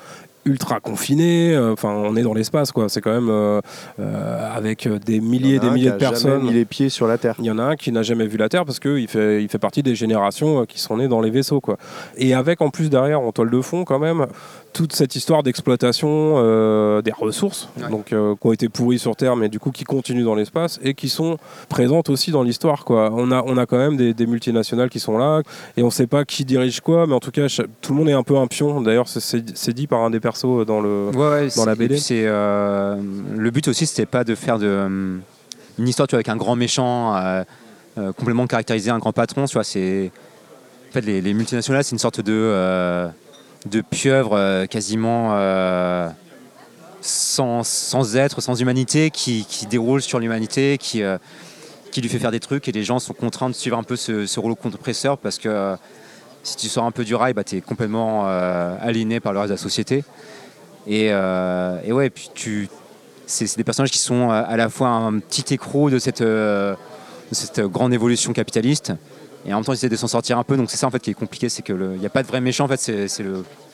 [0.45, 1.53] ultra confiné.
[1.53, 2.89] euh, Enfin, on est dans l'espace, quoi.
[2.89, 3.61] C'est quand même euh,
[3.99, 6.43] euh, avec des milliers et des milliers de personnes.
[6.43, 7.35] mis les pieds sur la Terre.
[7.39, 9.49] Il y en a un qui n'a jamais vu la Terre parce qu'il fait, il
[9.49, 11.61] fait partie des générations qui sont nées dans les vaisseaux.
[11.61, 11.77] Quoi.
[12.17, 14.25] Et avec en plus derrière, en toile de fond, quand même,
[14.73, 19.35] toute cette histoire d'exploitation euh, des ressources donc, euh, qui ont été pourries sur Terre,
[19.35, 21.37] mais du coup qui continuent dans l'espace et qui sont
[21.69, 22.85] présentes aussi dans l'histoire.
[22.85, 23.11] Quoi.
[23.13, 25.41] On, a, on a quand même des, des multinationales qui sont là
[25.77, 27.47] et on ne sait pas qui dirige quoi, mais en tout cas,
[27.81, 28.81] tout le monde est un peu un pion.
[28.81, 31.97] D'ailleurs, c'est- dit par un des persos dans, le, Ouais, ouais, dans la BD.
[31.97, 32.95] c'est, euh,
[33.35, 35.17] le but aussi, c'était pas de faire de, euh,
[35.79, 37.43] une histoire tu vois, avec un grand méchant euh,
[37.97, 39.45] euh, complètement caractérisé, un grand patron.
[39.45, 40.11] Tu vois, c'est,
[40.89, 43.07] en fait, les, les multinationales, c'est une sorte de, euh,
[43.65, 46.09] de pieuvre euh, quasiment euh,
[47.01, 51.17] sans, être, sans humanité, qui, qui déroule sur l'humanité, qui, euh,
[51.91, 53.95] qui lui fait faire des trucs et les gens sont contraints de suivre un peu
[53.95, 55.75] ce, ce rouleau compresseur parce que
[56.43, 59.49] si tu sors un peu du rail, bah, tu es complètement aligné par le reste
[59.49, 60.03] de la société.
[60.87, 62.67] Et, et ouais, puis tu,
[63.27, 67.93] c'est, des personnages qui sont à la fois un petit écrou de de cette grande
[67.93, 68.93] évolution capitaliste,
[69.45, 70.57] et en même temps ils essaient de s'en sortir un peu.
[70.57, 72.41] Donc c'est ça en fait qui est compliqué, c'est qu'il n'y a pas de vrai
[72.41, 73.07] méchant en fait, c'est,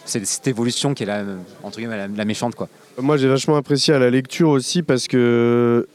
[0.06, 1.24] cette évolution qui est la,
[1.64, 2.56] entre guillemets, la, la méchante.
[3.00, 5.88] Moi, j'ai vachement apprécié à la lecture aussi parce que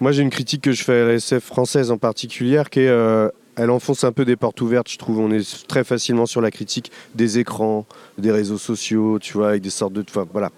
[0.00, 2.88] moi, j'ai une critique que je fais à la SF française en particulier, qui est
[2.88, 5.18] euh, elle enfonce un peu des portes ouvertes, je trouve.
[5.18, 9.62] On est très facilement sur la critique des écrans, des réseaux sociaux, tu vois, avec
[9.62, 10.04] des sortes de.
[10.08, 10.50] enfin, voilà.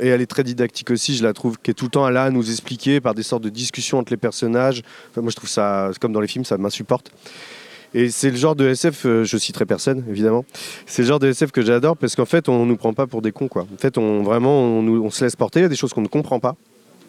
[0.00, 2.24] Et elle est très didactique aussi, je la trouve, qui est tout le temps là
[2.24, 4.82] à nous expliquer par des sortes de discussions entre les personnages.
[5.16, 7.12] Moi, je trouve ça, comme dans les films, ça m'insupporte.
[7.94, 10.44] Et c'est le genre de SF, euh, je citerai personne évidemment,
[10.84, 13.22] c'est le genre de SF que j'adore parce qu'en fait on nous prend pas pour
[13.22, 13.68] des cons quoi.
[13.72, 16.40] En fait on vraiment se laisse porter, il y a des choses qu'on ne comprend
[16.40, 16.56] pas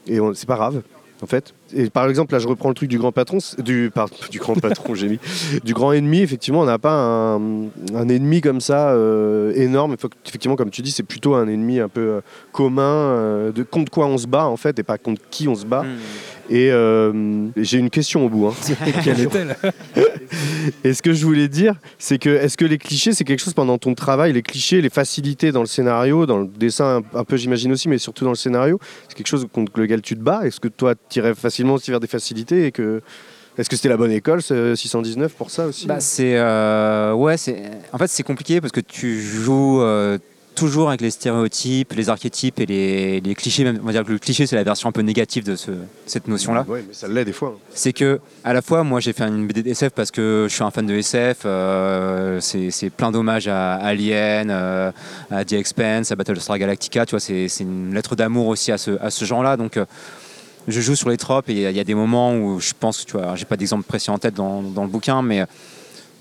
[0.06, 0.84] et c'est pas grave.
[1.24, 1.56] en fait.
[1.74, 4.54] Et par exemple, là, je reprends le truc du grand patron, du, pardon, du grand
[4.56, 5.20] patron, j'ai mis,
[5.64, 6.20] du grand ennemi.
[6.20, 9.96] Effectivement, on n'a pas un, un ennemi comme ça euh, énorme.
[10.26, 13.92] Effectivement, comme tu dis, c'est plutôt un ennemi un peu euh, commun, euh, de contre
[13.92, 15.84] quoi on se bat en fait, et pas contre qui on se bat.
[16.48, 18.46] Et euh, j'ai une question au bout.
[18.48, 18.54] hein.
[19.04, 19.56] Quelle est-elle?
[20.84, 23.56] Et ce que je voulais dire, c'est que est-ce que les clichés, c'est quelque chose
[23.56, 27.24] pendant ton travail, les clichés, les facilités dans le scénario, dans le dessin un, un
[27.24, 30.22] peu, j'imagine aussi, mais surtout dans le scénario, c'est quelque chose contre lequel tu te
[30.22, 30.46] bats?
[30.46, 33.02] Est-ce que toi, tu irais facilement aussi vers des facilités et que
[33.58, 35.88] est-ce que c'était la bonne école, ce 619 pour ça aussi?
[35.88, 37.62] Bah, c'est euh, ouais, c'est
[37.94, 40.18] en fait c'est compliqué parce que tu joues euh,
[40.56, 43.64] toujours avec les stéréotypes, les archétypes et les, les clichés.
[43.64, 45.72] Même, on va dire que le cliché c'est la version un peu négative de ce-
[46.06, 46.66] cette notion-là.
[46.68, 47.58] Ouais, mais ça l'est des fois.
[47.74, 50.54] C'est que à la fois moi j'ai fait une BD de SF parce que je
[50.54, 51.44] suis un fan de SF.
[51.46, 57.06] euh, c'est c'est plein d'hommages à Alien, à The Expanse, à Battlestar Galactica.
[57.06, 59.56] Tu vois, c'est c'est une lettre d'amour aussi à ce, à ce genre-là.
[59.56, 59.80] Donc
[60.68, 62.60] je joue sur les tropes et il y, a- il y a des moments où
[62.60, 65.42] je pense tu vois, j'ai pas d'exemple précis en tête dans, dans le bouquin, mais
[65.42, 65.46] euh,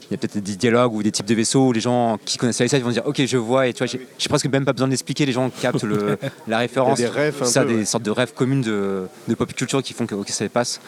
[0.03, 2.37] il y a peut-être des dialogues ou des types de vaisseaux où les gens qui
[2.37, 4.67] connaissent la SF vont dire ok je vois et tu vois j'ai j'ai presque même
[4.67, 6.99] pas besoin d'expliquer les gens captent le, la référence.
[6.99, 7.85] Il y a des un ça peu, des ouais.
[7.87, 10.81] sortes de rêves communes de, de pop culture qui font que ok, ça passe.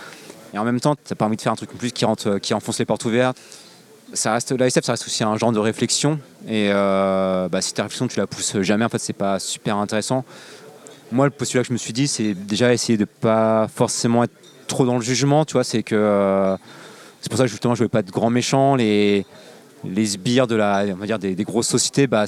[0.52, 2.36] Et en même temps t'as pas envie de faire un truc en plus qui rentre
[2.38, 3.38] qui enfonce les portes ouvertes.
[4.12, 6.20] Ça reste la SF ça reste aussi un genre de réflexion.
[6.46, 9.78] Et euh, bah, si ta réflexion tu la pousses jamais en fait c'est pas super
[9.78, 10.24] intéressant
[11.12, 14.34] moi le postulat que je me suis dit c'est déjà essayer de pas forcément être
[14.66, 16.56] trop dans le jugement tu vois c'est que euh,
[17.20, 19.24] c'est pour ça que justement je voulais pas être grand méchant les
[19.84, 22.26] les sbires de la on va dire des, des grosses sociétés bah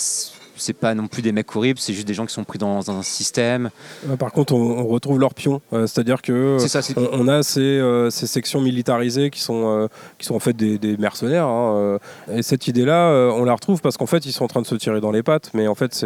[0.58, 2.90] c'est pas non plus des mecs horribles c'est juste des gens qui sont pris dans
[2.90, 3.70] un système
[4.08, 5.60] Ouais, Par contre, on, on retrouve leurs pions.
[5.72, 9.64] Euh, C'est-à-dire que euh, ça, on, on a ces, euh, ces sections militarisées qui sont,
[9.66, 9.86] euh,
[10.18, 11.46] qui sont en fait des, des mercenaires.
[11.46, 11.98] hein, euh,
[12.32, 14.66] et cette idée-là, euh, on la retrouve parce qu'en fait, ils sont en train de
[14.66, 16.04] se tirer dans les pattes, mais en fait,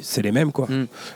[0.00, 0.52] c'est les mêmes.
[0.52, 0.68] quoi.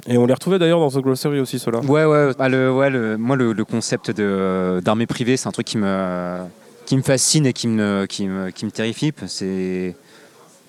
[0.06, 1.80] Et on les retrouvait d'ailleurs dans The Glossary aussi, ceux-là.
[1.80, 5.66] Ouais, ouais, bah, le, ouais le- moi le, le concept d'armée privée, c'est un truc
[5.66, 6.38] qui me,
[6.86, 9.12] qui me fascine et qui me, qui me, qui me terrifie.
[9.26, 9.94] C'est,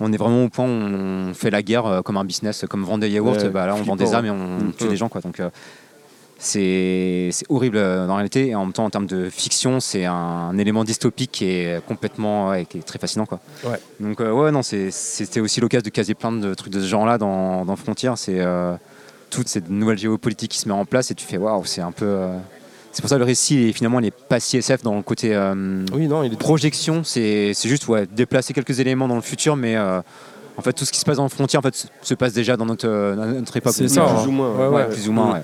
[0.02, 2.82] on est vraiment au point où on fait la guerre euh, comme un business, comme
[2.84, 3.36] vendre des yaourts.
[3.36, 4.72] Ouais, bah, là, on vend des flippant, armes et on ouais.
[4.76, 4.88] tue Mm.
[4.88, 5.08] des gens.
[5.08, 5.50] Quoi, donc, euh,
[6.38, 8.48] c'est, horrible euh, dans la réalité.
[8.48, 12.48] Et en même temps, en termes de fiction, c'est un, élément dystopique qui est complètement,
[12.50, 13.26] ouais, qui est très fascinant.
[13.26, 13.40] Quoi.
[13.64, 13.78] Ouais.
[14.00, 17.18] Donc, euh, ouais, non, c'était aussi l'occasion de caser plein de trucs de ce genre-là
[17.18, 18.10] dans, dans Frontier.
[18.16, 18.40] C'est.
[18.40, 18.74] euh,
[19.30, 21.90] toute cette nouvelle géopolitique qui se met en place et tu fais waouh, c'est un
[21.90, 22.04] peu.
[22.04, 22.36] euh,
[22.92, 25.02] C'est pour ça que le récit, est- finalement, il n'est pas si SF dans le
[25.02, 26.36] côté euh, oui, non, il est...
[26.38, 27.02] projection.
[27.04, 30.00] C'est juste ouais, déplacer quelques éléments dans le futur, mais euh,
[30.58, 32.34] en fait, tout ce qui se passe dans le frontier en fait, se- se passe
[32.34, 33.72] déjà dans notre, euh, notre époque.
[33.74, 34.26] C'est euh, hein.
[34.28, 34.88] Ouais, ouais.
[34.88, 35.32] plus ou moins.
[35.34, 35.42] ouais.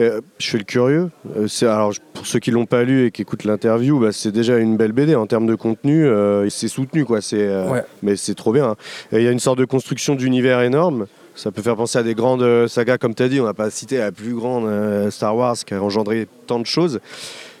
[0.00, 1.10] Euh, je fais le curieux.
[1.36, 4.32] Euh, c'est- alors, pour ceux qui l'ont pas lu et qui écoutent l'interview, bah, c'est
[4.32, 6.06] déjà une belle BD en termes de contenu.
[6.06, 7.20] euh, c'est soutenu, quoi.
[7.20, 7.68] C'est, euh,
[8.02, 8.70] mais c'est trop bien.
[8.70, 8.76] hein.
[9.12, 11.06] Il y a une sorte de construction d'univers énorme.
[11.38, 13.40] Ça peut faire penser à des grandes euh, sagas, comme tu as dit.
[13.40, 16.66] On n'a pas cité la plus grande euh, Star Wars qui a engendré tant de
[16.66, 16.98] choses.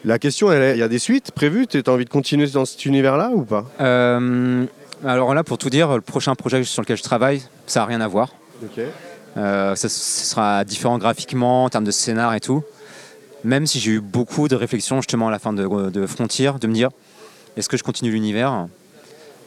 [0.04, 1.68] La question, il y a des suites prévues?
[1.68, 3.66] Tu as envie de continuer dans cet univers-là ou pas?
[3.80, 4.64] Euh,
[5.04, 8.00] alors là, pour tout dire, le prochain projet sur lequel je travaille, ça n'a rien
[8.00, 8.34] à voir.
[8.64, 8.82] Ok.
[9.36, 12.64] Euh, ça, ce sera différent graphiquement, en termes de scénar et tout.
[13.44, 16.66] Même si j'ai eu beaucoup de réflexions justement à la fin de, de Frontier, de
[16.66, 16.90] me dire
[17.56, 18.66] est-ce que je continue l'univers?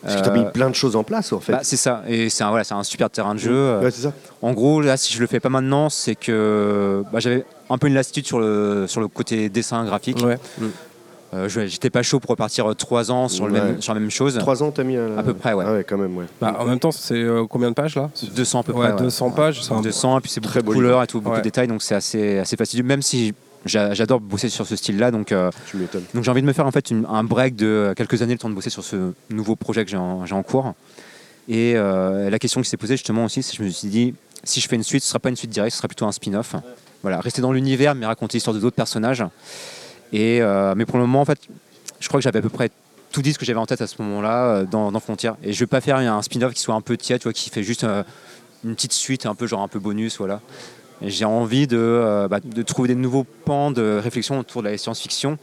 [0.03, 1.51] Parce que tu as mis plein de choses en place, en fait.
[1.51, 3.79] bah, c'est ça, et c'est un, voilà, c'est un super terrain de jeu.
[3.79, 4.13] Ouais, c'est ça.
[4.41, 7.87] En gros, là, si je le fais pas maintenant, c'est que bah, j'avais un peu
[7.87, 10.17] une lassitude sur le, sur le côté dessin graphique.
[10.25, 10.37] Ouais.
[11.33, 13.61] Euh, J'étais pas chaud pour repartir euh, trois ans sur, le Ouais.
[13.61, 14.37] même, sur la même chose.
[14.37, 15.63] Trois ans, t'as mis à, À peu près, ouais.
[15.65, 16.25] Ah ouais, quand même, ouais.
[16.41, 18.09] Bah, en même temps, c'est euh, combien de pages là?
[18.35, 18.91] 200 à peu près.
[18.91, 18.97] ouais.
[19.01, 21.39] 200 pages, c'est un- 200, et puis c'est beaucoup de couleurs et tout, beaucoup Ouais.
[21.39, 22.83] de détails, donc c'est assez, assez facile.
[22.83, 23.33] Même si
[23.65, 25.51] j'adore bosser sur ce style-là, donc, euh,
[26.13, 28.39] donc j'ai envie de me faire en fait une- un break de quelques années, le
[28.39, 30.73] temps de bosser sur ce nouveau projet que j'ai en, en cours.
[31.47, 34.13] Et euh, la question qui s'est posée justement aussi, c'est que je me suis dit,
[34.43, 36.11] si je fais une suite, ce sera pas une suite directe, ce sera plutôt un
[36.11, 36.55] spin-off.
[37.03, 39.23] Voilà, rester dans l'univers, mais raconter l'histoire de d'autres personnages.
[40.13, 41.39] Et, euh, mais pour le moment, en fait,
[41.99, 42.69] je crois que j'avais à peu près
[43.11, 45.31] tout dit ce que j'avais en tête à ce moment-là dans, dans Frontier.
[45.43, 47.49] Et je vais pas faire un spin-off qui soit un peu tiède, tu vois, qui
[47.49, 47.85] fait juste
[48.63, 50.39] une petite suite, un peu genre un peu bonus, voilà.
[51.03, 54.77] J'ai envie de, euh, bah, de trouver des nouveaux pans de réflexion autour de la
[54.77, 55.37] science-fiction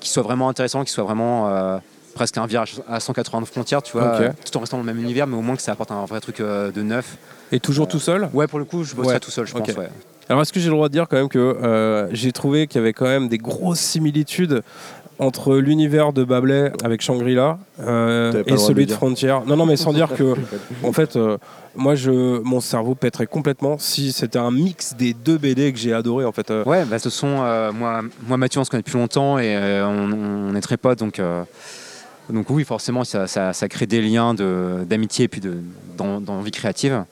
[0.00, 1.78] qui soient vraiment intéressants, qui soient vraiment euh,
[2.14, 4.20] presque un virage à 180 de frontières, tu vois, Ok.
[4.20, 6.04] euh, tout en restant dans le même univers, mais au moins que ça apporte un
[6.04, 7.16] vrai truc euh, de neuf.
[7.52, 8.28] Et toujours tout seul?
[8.34, 9.20] Ouais, pour le coup, je bosserai Ouais.
[9.20, 9.66] tout seul, je Ok.
[9.66, 9.76] pense.
[9.76, 9.88] Ouais.
[10.28, 12.78] Alors, est-ce que j'ai le droit de dire quand même que euh, j'ai trouvé qu'il
[12.80, 14.62] y avait quand même des grosses similitudes
[15.18, 18.96] entre l'univers de Babelais avec Shangri-La euh, et de celui de dire.
[18.96, 20.34] Frontier Non, non, mais sans dire que,
[20.84, 21.38] en fait, euh,
[21.74, 25.92] moi, je, mon cerveau pèterait complètement si c'était un mix des deux BD que j'ai
[25.92, 26.50] adoré, en fait.
[26.50, 26.62] euh.
[26.64, 29.86] Ouais, bah, ce sont euh, moi, moi Mathieu, on se connaît depuis longtemps et euh,
[29.86, 31.42] on, on est très potes, donc euh,
[32.30, 35.58] donc oui, forcément, ça, ça- ça crée des liens de- d'amitié et puis de-
[35.96, 37.04] d'en- d'envie créative.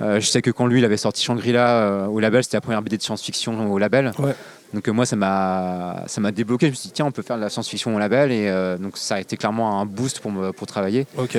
[0.00, 2.60] Euh, je sais que quand lui, il avait sorti Shangri-La euh, au label, c'était la
[2.62, 4.12] première BD de science-fiction au label.
[4.18, 4.34] Ouais.
[4.74, 6.66] Donc euh, moi, ça m'a ça m'a débloqué.
[6.66, 8.32] Je me suis dit, tiens, on peut faire de la science-fiction au label.
[8.32, 11.06] Et euh, donc ça a été clairement un boost pour, me, pour travailler.
[11.18, 11.38] Ok.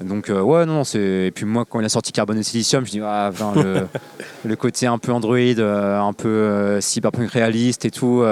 [0.00, 1.26] Donc euh, ouais, non, non, c'est...
[1.26, 3.86] Et puis moi, quand il a sorti Carbone et Silicium, je dis, ah, ben, le,
[4.48, 8.24] le côté un peu Android, euh, un peu euh, cyberpunk réaliste et tout,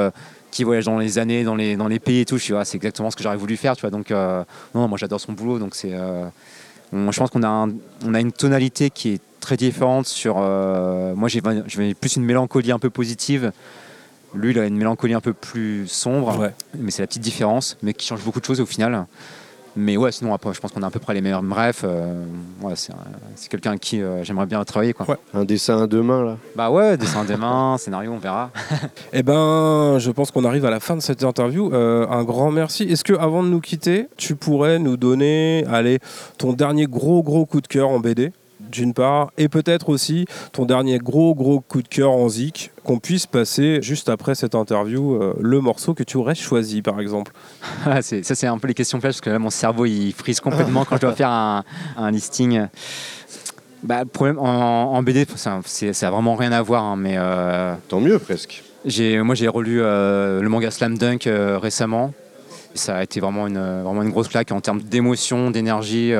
[0.51, 2.65] qui voyage dans les années, dans les, dans les pays et tout, je suis, ah,
[2.65, 3.91] c'est exactement ce que j'aurais voulu faire, tu vois.
[3.91, 5.93] Donc non, non, moi j'adore son boulot, donc c'est...
[6.93, 7.73] on- je pense qu'on a, un-
[8.07, 10.37] on a une tonalité qui est très différente sur...
[10.37, 13.53] moi, j'ai, j'ai plus une mélancolie un peu positive.
[14.35, 16.53] Lui, il a une mélancolie un peu plus sombre, Ouais.
[16.79, 19.07] mais c'est la petite différence, mais qui change beaucoup de choses au final.
[19.77, 21.43] Mais ouais, sinon, après, je pense qu'on a à peu près les meilleurs.
[21.43, 22.25] Bref, euh,
[22.62, 22.97] ouais, c'est, un-
[23.37, 24.93] c'est quelqu'un avec qui euh, j'aimerais bien travailler.
[24.93, 25.07] Quoi.
[25.35, 26.37] Un dessin à deux mains, là.
[26.57, 28.51] Bah ouais, dessin des mains, scénario, on verra.
[29.12, 31.73] Eh ben, je pense qu'on arrive à la fin de cette interview.
[31.73, 32.85] Euh, un grand merci.
[32.85, 36.01] Est-ce que, avant de nous quitter, tu pourrais nous donner, allez,
[36.38, 38.33] ton dernier gros gros coup de cœur en BD,
[38.70, 42.98] d'une part, et peut-être aussi ton dernier gros gros coup de cœur en zik, qu'on
[42.98, 47.33] puisse passer juste après cette interview euh, le morceau que tu aurais choisi, par exemple.
[47.87, 50.12] Ah, c'est- ça, c'est un peu les questions pièges parce que là, mon cerveau, il
[50.12, 51.64] frise complètement quand je dois faire un,
[51.96, 52.66] un listing.
[53.83, 56.96] Bah, le problème en, en BD, ça, c'est- ça a vraiment rien à voir, hein,
[56.96, 57.14] mais.
[57.16, 58.62] euh, Tant mieux, presque.
[58.85, 62.12] J'ai, moi, j'ai relu euh, le manga Slam Dunk euh, récemment.
[62.74, 66.11] Ça a été vraiment une, vraiment une grosse claque en termes d'émotion, d'énergie.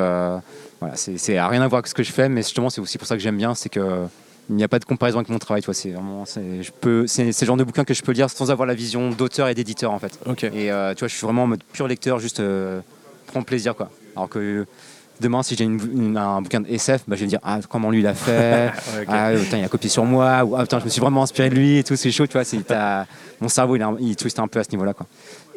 [0.79, 2.81] Euh, voilà, c'est, c'est rien à voir avec ce que je fais, mais justement, c'est
[2.81, 4.07] aussi pour ça que j'aime bien, c'est que
[4.51, 5.62] il n'y a pas de comparaison avec mon travail.
[5.73, 8.51] C'est vraiment, c'est, je peux, c'est, le genre de bouquin que je peux lire sans
[8.51, 10.19] avoir la vision d'auteur et d'éditeur en fait.
[10.25, 10.45] Ok.
[10.45, 12.81] Et euh, tu vois, je suis vraiment en mode pur lecteur, juste euh,
[13.27, 13.91] prends plaisir quoi.
[14.17, 14.64] Alors que
[15.21, 17.59] demain, si j'ai une- une- un bouquin de SF, bah, je vais me dire ah,
[17.69, 18.71] comment lui il a fait,
[19.09, 21.51] ah putain, il a copié sur moi, ou ah, putain, je me suis vraiment inspiré
[21.51, 22.45] de lui et tout, c'est chaud, tu vois.
[23.43, 25.07] Mon cerveau il, un- il twiste un peu à ce niveau-là quoi.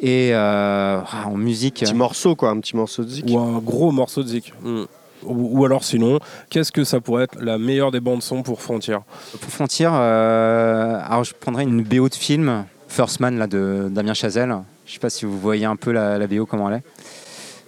[0.00, 1.76] Et euh, ah, en musique.
[1.80, 3.24] Petit morceau, quoi, un petit morceau de zik.
[3.30, 4.52] Ou un gros morceau de zik.
[4.62, 4.82] Hmm.
[5.24, 6.18] Ou, alors sinon,
[6.50, 8.98] qu'est-ce que ça pourrait être la meilleure des bandes son pour Frontier
[9.40, 14.14] Pour Frontier, euh, alors je prendrais une BO de film, First Man là, de Damien
[14.14, 14.54] Chazelle.
[14.86, 16.82] Je sais pas si vous voyez un peu la, BO, comment elle est.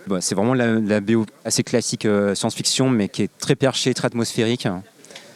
[0.07, 3.95] Bon, c'est vraiment la, la BO assez classique euh, science-fiction, mais qui est très perchée,
[3.95, 4.69] très atmosphérique,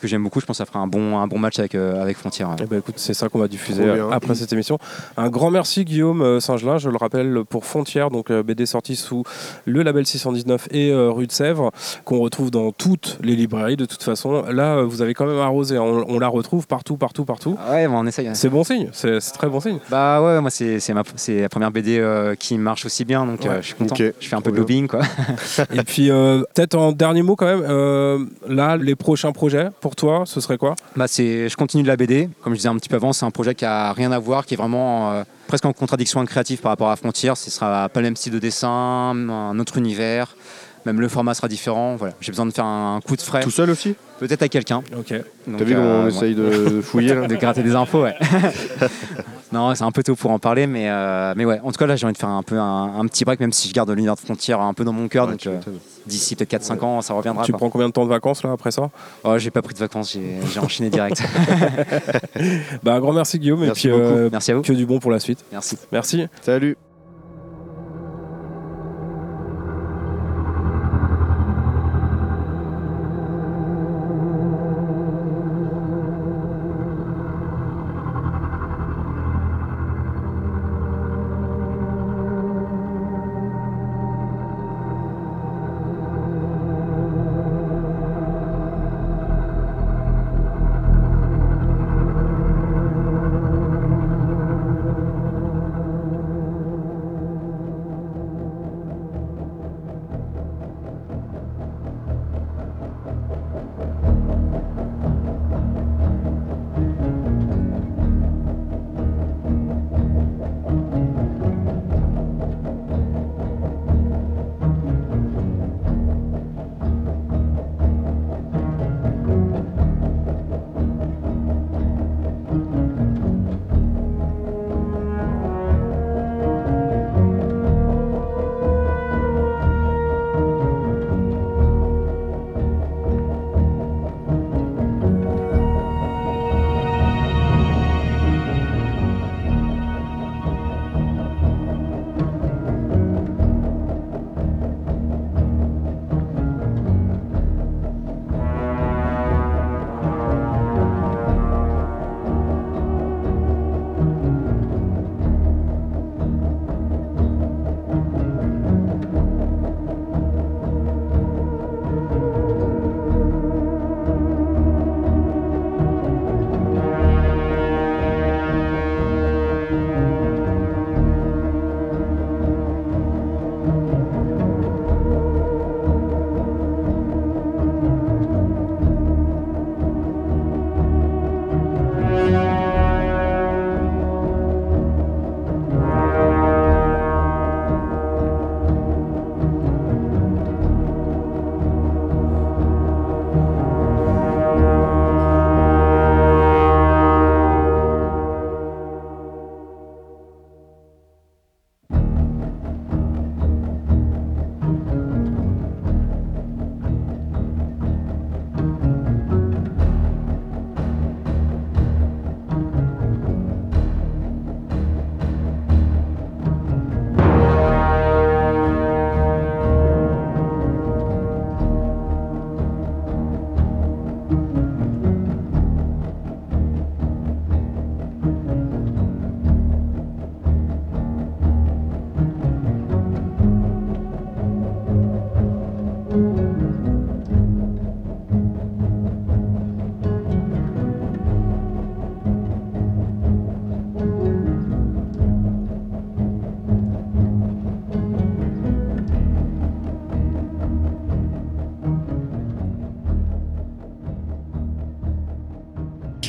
[0.01, 0.41] que j'aime beaucoup.
[0.41, 2.47] Je pense que ça fera un bon, un bon match avec, euh, avec Frontier.
[2.63, 3.95] Eh ben, écoute, c'est ça qu'on va diffuser bien.
[3.95, 4.79] euh, après cette émission.
[5.17, 8.97] Un grand merci Guillaume euh, Saint-Gelin, je le rappelle pour Frontière, donc euh, BD sorti
[8.97, 9.23] sous
[9.65, 11.71] le label 619 et euh, rue de Sèvres,
[12.05, 14.43] qu'on retrouve dans toutes les librairies de toute façon.
[14.51, 17.57] Là, vous avez quand même arrosé, on, on la retrouve partout, partout, partout.
[17.71, 18.31] Ouais, bon, on essaye.
[18.35, 19.79] C'est bon signe, c'est très bon signe.
[19.91, 23.27] Bah ouais, moi c'est c'est ma- c'est la première BD euh, qui marche aussi bien,
[23.27, 23.57] donc euh, Ouais.
[23.61, 23.95] je suis content.
[23.95, 25.01] Ok, Je fais un peu de lobbying quoi.
[25.73, 29.88] Et puis euh, peut-être en dernier mot quand même, euh, là, les prochains projets pour
[29.96, 30.74] toi, ce serait quoi?
[30.96, 32.29] Bah c'est, je continue de la BD.
[32.42, 34.46] Comme je disais un petit peu avant, c'est un projet qui a rien à voir,
[34.46, 37.33] qui est vraiment euh, presque en contradiction créative par rapport à Frontier.
[37.35, 40.35] Ce sera pas le même style de dessin, un autre univers.
[40.87, 41.96] Même le format sera différent.
[41.96, 43.42] Voilà, j'ai besoin de faire un coup de frais.
[43.42, 43.94] Tout seul aussi?
[44.20, 44.83] Peut-être à quelqu'un.
[44.96, 45.12] Ok.
[45.46, 46.14] Donc, T'as vu comment euh, on ouais.
[46.14, 47.27] essaye de, de fouiller, là?
[47.29, 48.14] De gratter des infos, ouais.
[49.53, 51.61] non, c'est un peu tôt pour en parler, mais, euh, mais ouais.
[51.63, 53.53] En tout cas, là, j'ai envie de faire un peu un, un petit break, même
[53.53, 55.27] si je garde l'univers de frontière un peu dans mon cœur.
[55.27, 55.59] Ouais, donc, euh,
[56.07, 57.45] d'ici peut-être 4-5 ans, ça reviendra.
[57.45, 57.59] Tu quoi.
[57.59, 58.91] prends combien de temps de vacances là après ça?
[59.25, 61.23] Oh, j'ai pas pris de vacances, j'ai j'ai enchaîné direct.
[62.83, 64.13] Bah un grand merci Guillaume Merci et puis beaucoup.
[64.15, 64.63] euh, Merci à vous.
[64.63, 65.45] que du bon pour la suite.
[65.53, 65.77] Merci.
[65.93, 66.27] Merci.
[66.43, 66.77] Salut.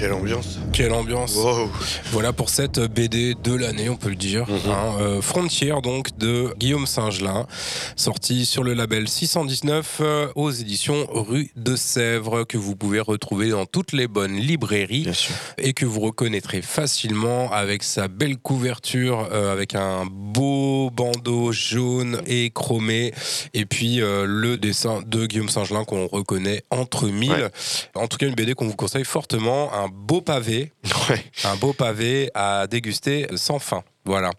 [0.10, 0.60] Quelle ambiance.
[0.74, 1.38] Quelle ambiance.
[2.12, 4.48] Voilà pour cette BD de l'année, on peut le dire.
[4.48, 4.72] Mhm.
[4.72, 4.96] hein.
[5.00, 7.48] Euh, Frontière, donc, de Guillaume Singelin,
[7.96, 13.50] sorti sur le label 619 euh, aux éditions Rue de Sèvres, que vous pouvez retrouver
[13.50, 15.08] dans toutes les bonnes librairies
[15.58, 22.22] et que vous reconnaîtrez facilement avec sa belle couverture, euh, avec un beau bandeau jaune
[22.28, 23.14] et chromé,
[23.54, 27.50] et puis le dessin de Guillaume Singelin qu'on reconnaît entre mille.
[27.96, 30.72] En tout cas, une BD qu'on vous conseille fortement, un beau pavé,
[31.44, 33.84] un beau pavé à déguster sans fin.
[34.06, 34.32] Voilà.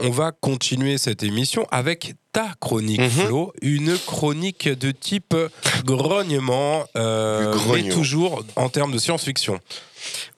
[0.00, 5.36] On va continuer cette émission avec ta chronique, Flo, une chronique de type
[5.84, 7.94] grognement, euh, mais grognement.
[7.94, 9.58] toujours en termes de science-fiction.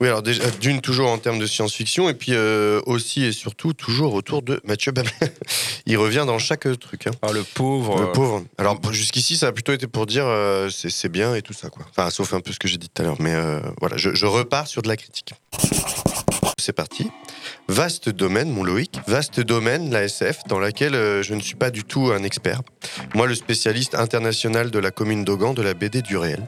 [0.00, 3.72] Oui, alors déjà, d'une, toujours en termes de science-fiction, et puis euh, aussi et surtout,
[3.72, 5.12] toujours autour de Mathieu Babelet.
[5.86, 7.06] Il revient dans chaque truc.
[7.06, 7.12] Hein.
[7.22, 8.00] Ah, le pauvre.
[8.00, 8.44] Le pauvre.
[8.58, 11.68] Alors, jusqu'ici, ça a plutôt été pour dire euh, c'est c'est bien et tout ça,
[11.68, 11.84] quoi.
[11.90, 13.16] Enfin, sauf un peu ce que j'ai dit tout à l'heure.
[13.20, 15.34] Mais euh, voilà, je, je repars sur de la critique.
[16.58, 17.10] C'est parti.
[17.68, 21.70] Vaste domaine, mon Loïc, vaste domaine, la SF, dans laquelle euh, je ne suis pas
[21.70, 22.62] du tout un expert.
[23.14, 26.46] Moi, le spécialiste international de la commune d'Augan de la BD du réel.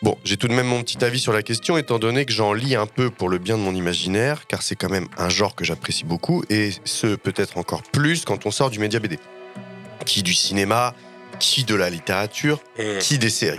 [0.00, 2.52] Bon, j'ai tout de même mon petit avis sur la question, étant donné que j'en
[2.52, 5.56] lis un peu pour le bien de mon imaginaire, car c'est quand même un genre
[5.56, 9.18] que j'apprécie beaucoup, et ce peut-être encore plus quand on sort du média BD.
[10.06, 10.94] Qui du cinéma,
[11.40, 12.60] qui de la littérature,
[13.00, 13.58] qui des séries.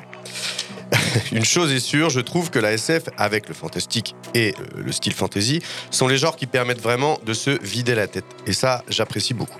[1.33, 4.91] Une chose est sûre, je trouve que la SF, avec le fantastique et euh, le
[4.93, 5.61] style fantasy,
[5.91, 8.25] sont les genres qui permettent vraiment de se vider la tête.
[8.47, 9.59] Et ça, j'apprécie beaucoup.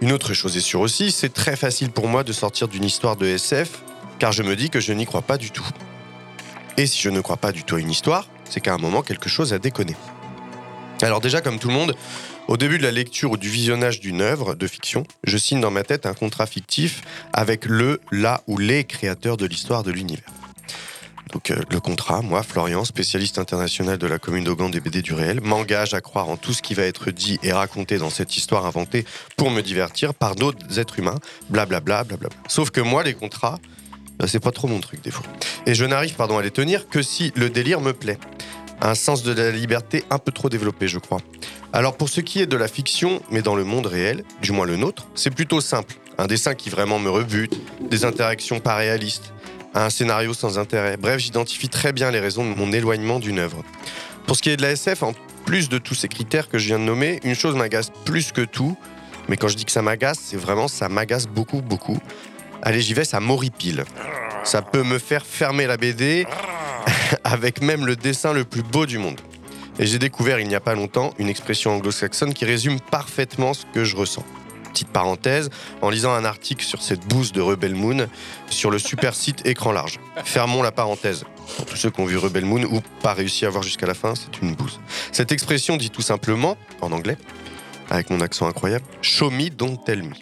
[0.00, 3.16] Une autre chose est sûre aussi, c'est très facile pour moi de sortir d'une histoire
[3.16, 3.82] de SF,
[4.22, 5.66] car je me dis que je n'y crois pas du tout.
[6.76, 9.02] Et si je ne crois pas du tout à une histoire, c'est qu'à un moment,
[9.02, 9.96] quelque chose a déconné.
[11.02, 11.96] Alors déjà, comme tout le monde,
[12.46, 15.72] au début de la lecture ou du visionnage d'une œuvre de fiction, je signe dans
[15.72, 17.02] ma tête un contrat fictif
[17.32, 20.30] avec le, la ou les créateurs de l'histoire de l'univers.
[21.32, 25.14] Donc euh, le contrat, moi, Florian, spécialiste international de la commune d'Augan des BD du
[25.14, 28.36] réel, m'engage à croire en tout ce qui va être dit et raconté dans cette
[28.36, 29.04] histoire inventée
[29.36, 31.18] pour me divertir par d'autres êtres humains,
[31.50, 32.38] blablabla, blablabla.
[32.46, 33.58] Sauf que moi, les contrats,
[34.26, 35.26] c'est pas trop mon truc des fois.
[35.66, 38.18] Et je n'arrive, pardon, à les tenir que si le délire me plaît.
[38.80, 41.20] Un sens de la liberté un peu trop développé, je crois.
[41.72, 44.66] Alors pour ce qui est de la fiction, mais dans le monde réel, du moins
[44.66, 45.94] le nôtre, c'est plutôt simple.
[46.18, 47.58] Un dessin qui vraiment me rebute,
[47.88, 49.32] des interactions pas réalistes,
[49.74, 50.96] un scénario sans intérêt.
[50.96, 53.62] Bref, j'identifie très bien les raisons de mon éloignement d'une œuvre.
[54.26, 55.14] Pour ce qui est de la SF, en
[55.46, 58.42] plus de tous ces critères que je viens de nommer, une chose m'agace plus que
[58.42, 58.76] tout,
[59.28, 61.98] mais quand je dis que ça m'agace, c'est vraiment ça m'agace beaucoup, beaucoup.
[62.62, 63.84] Allez, j'y vais, ça m'horripile.
[64.44, 66.26] Ça peut me faire fermer la BD
[67.24, 69.20] avec même le dessin le plus beau du monde.
[69.78, 73.64] Et j'ai découvert il n'y a pas longtemps une expression anglo-saxonne qui résume parfaitement ce
[73.72, 74.24] que je ressens.
[74.70, 75.50] Petite parenthèse,
[75.82, 78.06] en lisant un article sur cette bouse de Rebel Moon
[78.48, 79.98] sur le super site Écran Large.
[80.24, 81.24] Fermons la parenthèse.
[81.56, 83.94] Pour tous ceux qui ont vu Rebel Moon ou pas réussi à voir jusqu'à la
[83.94, 84.80] fin, c'est une bouse.
[85.10, 87.18] Cette expression dit tout simplement, en anglais,
[87.90, 90.14] avec mon accent incroyable, Show me, don't tell me.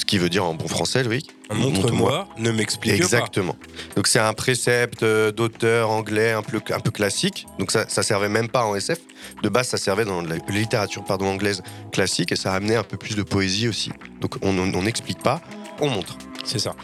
[0.00, 3.04] Ce qui veut dire en bon français, Loïc Montre-moi, ne m'explique pas.
[3.04, 3.54] Exactement.
[3.96, 7.46] Donc c'est un précepte euh, d'auteur anglais un peu, un peu classique.
[7.58, 8.98] Donc ça, ça servait même pas en SF.
[9.42, 12.96] De base, ça servait dans la littérature pardon, anglaise classique et ça amenait un peu
[12.96, 13.92] plus de poésie aussi.
[14.22, 15.42] Donc on on n'explique pas,
[15.80, 16.16] on montre.
[16.44, 16.74] C'est ça.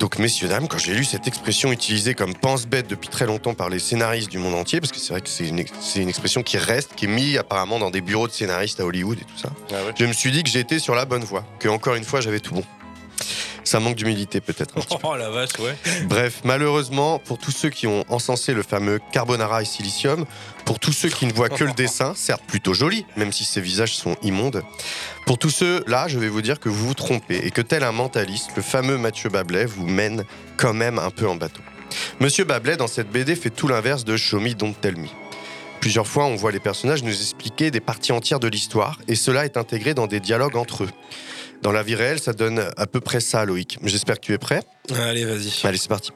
[0.00, 3.68] Donc, messieurs, dames, quand j'ai lu cette expression utilisée comme pense-bête depuis très longtemps par
[3.68, 6.08] les scénaristes du monde entier, parce que c'est vrai que c'est une, ex- c'est une
[6.08, 9.24] expression qui reste, qui est mise apparemment dans des bureaux de scénaristes à Hollywood et
[9.24, 9.50] tout ça,
[9.98, 12.40] je me suis dit que j'étais sur la bonne voie, que encore une fois j'avais
[12.40, 12.64] tout bon.
[13.70, 14.76] Ça manque d'humilité peut-être.
[14.76, 15.06] un petit peu.
[15.08, 15.76] Oh la vache, ouais.
[16.06, 20.24] Bref, malheureusement, pour tous ceux qui ont encensé le fameux carbonara et silicium,
[20.64, 23.60] pour tous ceux qui ne voient que le dessin, certes plutôt joli, même si ces
[23.60, 24.64] visages sont immondes,
[25.24, 27.84] pour tous ceux là, je vais vous dire que vous vous trompez et que tel
[27.84, 30.24] un mentaliste, le fameux Mathieu Bablet vous mène
[30.56, 31.62] quand même un peu en bateau.
[32.18, 35.06] Monsieur Bablet, dans cette BD, fait tout l'inverse de Show me, don't tell me.
[35.78, 39.44] Plusieurs fois, on voit les personnages nous expliquer des parties entières de l'histoire, et cela
[39.44, 40.90] est intégré dans des dialogues entre eux.
[41.62, 43.78] Dans la vie réelle, ça donne à peu près ça, Loïc.
[43.84, 44.62] J'espère que tu es prêt.
[44.94, 45.52] Allez, vas-y.
[45.64, 46.10] Allez, c'est parti.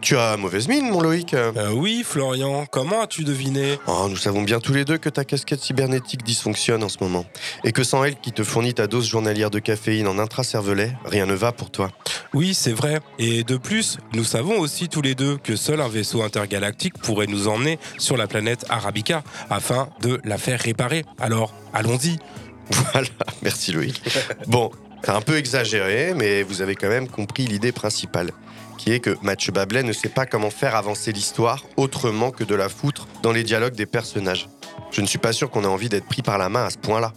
[0.00, 3.78] Tu as mauvaise mine, mon Loïc Euh, Oui, Florian, comment as-tu deviné?
[3.86, 7.24] Oh, nous savons bien tous les deux que ta casquette cybernétique dysfonctionne en ce moment.
[7.64, 11.26] Et que sans elle qui te fournit ta dose journalière de caféine en intracervelet, rien
[11.26, 11.90] ne va pour toi.
[12.34, 12.98] Oui, c'est vrai.
[13.20, 17.26] Et de plus, nous savons aussi tous les deux que seul un vaisseau intergalactique pourrait
[17.28, 21.04] nous emmener sur la planète Arabica afin de la faire réparer.
[21.20, 22.18] Alors, allons-y.
[22.92, 23.08] Voilà,
[23.42, 24.02] merci Loïc.
[24.46, 24.70] Bon,
[25.02, 28.30] c'est un peu exagéré, mais vous avez quand même compris l'idée principale,
[28.76, 32.54] qui est que Mathieu Bablet ne sait pas comment faire avancer l'histoire autrement que de
[32.54, 34.48] la foutre dans les dialogues des personnages.
[34.90, 36.78] Je ne suis pas sûr qu'on ait envie d'être pris par la main à ce
[36.78, 37.12] point-là.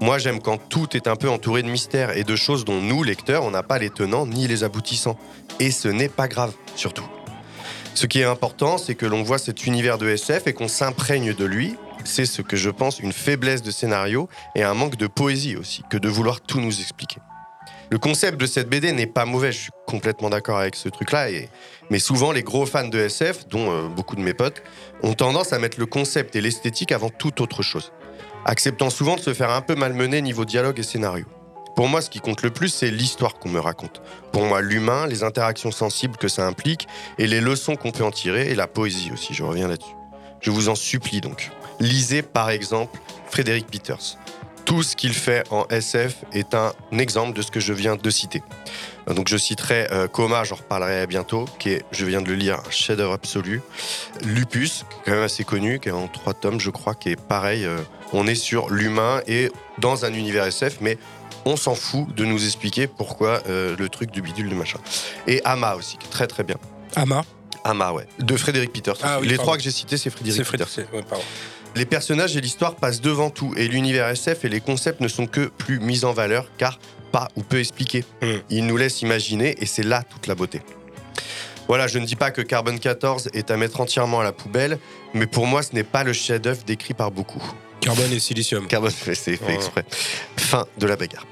[0.00, 3.02] Moi, j'aime quand tout est un peu entouré de mystères et de choses dont nous,
[3.02, 5.18] lecteurs, on n'a pas les tenants ni les aboutissants.
[5.58, 7.06] Et ce n'est pas grave, surtout.
[7.94, 11.32] Ce qui est important, c'est que l'on voit cet univers de SF et qu'on s'imprègne
[11.32, 11.76] de lui.
[12.06, 15.82] C'est ce que je pense une faiblesse de scénario et un manque de poésie aussi,
[15.90, 17.20] que de vouloir tout nous expliquer.
[17.90, 21.28] Le concept de cette BD n'est pas mauvais, je suis complètement d'accord avec ce truc-là,
[21.90, 24.62] mais souvent les gros fans de SF, dont euh, beaucoup de mes potes,
[25.02, 27.92] ont tendance à mettre le concept et l'esthétique avant toute autre chose,
[28.44, 31.26] acceptant souvent de se faire un peu malmener niveau dialogue et scénario.
[31.76, 34.00] Pour moi, ce qui compte le plus, c'est l'histoire qu'on me raconte.
[34.32, 36.88] Pour moi, l'humain, les interactions sensibles que ça implique,
[37.18, 39.94] et les leçons qu'on peut en tirer, et la poésie aussi, je reviens là-dessus.
[40.40, 41.50] Je vous en supplie donc.
[41.80, 42.98] Lisez par exemple
[43.30, 44.16] Frédéric Peters.
[44.64, 48.10] Tout ce qu'il fait en SF est un exemple de ce que je viens de
[48.10, 48.42] citer.
[49.06, 52.58] Donc je citerai euh, Coma, j'en reparlerai bientôt, qui est, je viens de le lire,
[52.66, 53.62] un chef-d'œuvre absolu.
[54.24, 57.64] Lupus, quand même assez connu, qui est en trois tomes, je crois, qui est pareil.
[57.64, 57.78] euh,
[58.12, 60.98] on est sur l'humain et dans un univers SF, mais
[61.44, 64.80] on s'en fout de nous expliquer pourquoi euh, le truc du bidule, du machin.
[65.28, 66.56] Et Ama aussi, très très bien.
[66.96, 67.22] Ama?
[67.70, 68.06] Ama, ouais.
[68.18, 68.94] De Frédéric Peters.
[69.02, 69.42] Ah oui, Les pardon.
[69.48, 70.86] trois que j'ai cités, c'est Frédéric Fred- Peters.
[70.92, 71.02] ouais.
[71.74, 75.26] Les personnages et l'histoire passent devant tout, et l'univers SF et les concepts ne sont
[75.26, 76.78] que plus mis en valeur, car
[77.12, 78.04] pas ou peu expliqués.
[78.22, 78.36] Hmm.
[78.50, 80.62] Ils nous laissent imaginer, et c'est là toute la beauté.
[81.68, 84.78] Voilà, je ne dis pas que Carbon 14 est à mettre entièrement à la poubelle,
[85.12, 87.42] mais pour moi, ce n'est pas le chef-d'œuvre décrit par beaucoup.
[87.80, 88.66] Carbone et silicium.
[88.68, 89.84] Carbone, c'est fait exprès.
[90.36, 91.26] Fin de la bagarre.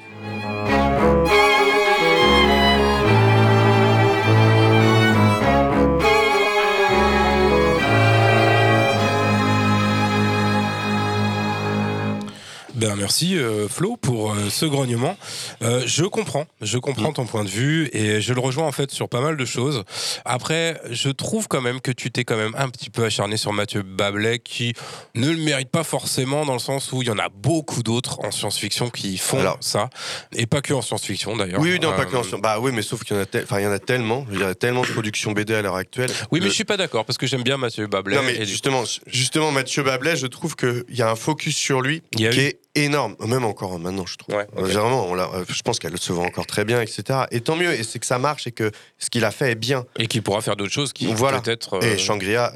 [12.85, 15.17] Ben merci euh, Flo pour euh, ce grognement.
[15.63, 18.91] Euh, je comprends, je comprends ton point de vue et je le rejoins en fait
[18.91, 19.85] sur pas mal de choses.
[20.27, 23.55] Après, je trouve quand même que tu t'es quand même un petit peu acharné sur
[23.55, 24.75] Mathieu Bablet qui
[25.15, 28.21] ne le mérite pas forcément dans le sens où il y en a beaucoup d'autres
[28.23, 29.57] en science-fiction qui font Alors.
[29.61, 29.89] ça
[30.37, 31.61] et pas que en science-fiction d'ailleurs.
[31.61, 33.45] Oui, non, pas que en science- Bah oui, mais sauf qu'il y en a, tel-
[33.45, 34.27] enfin, il y en a tellement.
[34.31, 36.11] Il y a tellement de productions BD à l'heure actuelle.
[36.31, 38.17] Oui, mais Le- je suis pas d'accord parce que j'aime bien Mathieu Bablet.
[38.17, 41.81] Non, mais et justement, justement, Mathieu Bablet, je trouve qu'il y a un focus sur
[41.81, 44.35] lui qui est énorme, même encore maintenant, je trouve.
[44.35, 44.47] Ouais.
[44.59, 47.21] Euh, Vraiment, on euh, je pense qu'elle se vend encore très bien, etc.
[47.31, 49.55] Et tant mieux, et c'est que ça marche et que ce qu'il a fait est
[49.55, 49.85] bien.
[49.99, 51.41] et qui pourra faire d'autres choses qui Voilà.
[51.41, 52.53] peut-être et euh, Shangri-La,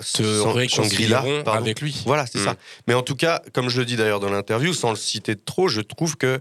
[1.45, 1.61] pardon.
[1.62, 2.03] avec lui.
[2.07, 2.45] Voilà, c'est Mm.
[2.45, 2.57] ça.
[2.87, 5.69] Mais en tout cas, comme je le dis d'ailleurs dans l'interview, sans le citer trop,
[5.69, 6.41] je trouve que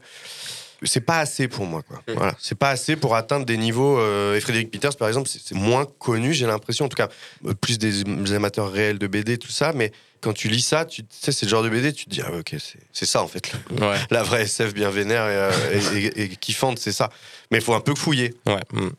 [0.84, 1.82] c'est pas assez pour moi.
[1.82, 1.98] Quoi.
[2.08, 2.14] Mm.
[2.18, 3.98] Voilà, c'est pas assez pour atteindre des niveaux.
[4.00, 7.10] euh, et Frédéric Peters, par exemple, c'est moins connu, j'ai l'impression, en tout cas,
[7.62, 9.72] plus des, des amateurs réels de BD, tout ça.
[9.74, 9.92] Mais
[10.22, 12.32] quand tu lis ça, tu sais, c'est le genre de BD, tu te dis, ah,
[12.34, 12.56] ok,
[12.94, 13.52] c'est- ça en fait.
[13.82, 13.96] Ouais.
[14.12, 15.52] La vraie SF bien vénère et, euh,
[15.94, 17.10] et- et- et kiffante, c'est ça.
[17.52, 18.34] Mais il faut un peu fouiller.
[18.46, 18.60] Ouais.
[18.74, 18.90] mm.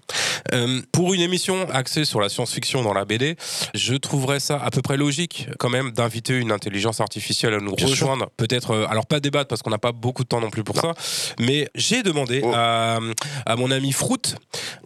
[0.55, 3.37] Euh, pour une émission axée sur la science-fiction dans la BD,
[3.75, 7.75] je trouverais ça à peu près logique quand même d'inviter une intelligence artificielle à nous
[7.75, 8.31] Bien rejoindre.
[8.37, 10.77] Peut-être, euh, alors pas débattre parce qu'on n'a pas beaucoup de temps non plus pour
[10.81, 10.95] ça,
[11.39, 12.53] mais j'ai demandé Oh.
[12.55, 13.01] à,
[13.45, 14.35] à mon ami Fruit,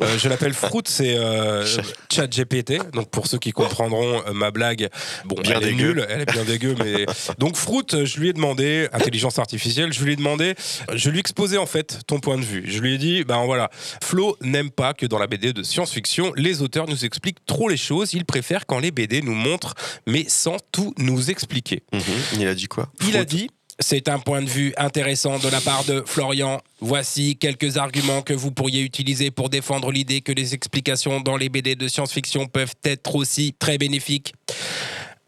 [0.00, 1.16] je l'appelle Fruit, c'est
[2.12, 2.78] ChatGPT.
[2.92, 4.88] Donc pour ceux qui comprendront ma blague,
[5.24, 7.06] bon, Bien elle est nulle, elle est bien dégueu, mais
[7.38, 10.54] donc Fruit, je lui ai demandé intelligence artificielle, je lui ai demandé,
[10.92, 12.64] je lui ai exposé en fait ton point de vue.
[12.66, 13.70] Je lui ai dit, ben voilà,
[14.02, 17.76] Flo n'aime pas que dans la BD de science-fiction, les auteurs nous expliquent trop les
[17.76, 18.14] choses.
[18.14, 19.74] Il préfère quand les BD nous montrent,
[20.06, 21.82] mais sans tout nous expliquer.
[21.92, 22.00] Mhm.
[22.40, 22.90] Il a dit quoi?
[23.06, 23.48] Il a dit.
[23.78, 26.60] C'est un point de vue intéressant de la part de Florian.
[26.80, 31.48] Voici quelques arguments que vous pourriez utiliser pour défendre l'idée que les explications dans les
[31.48, 34.34] BD de science-fiction peuvent être aussi très bénéfiques.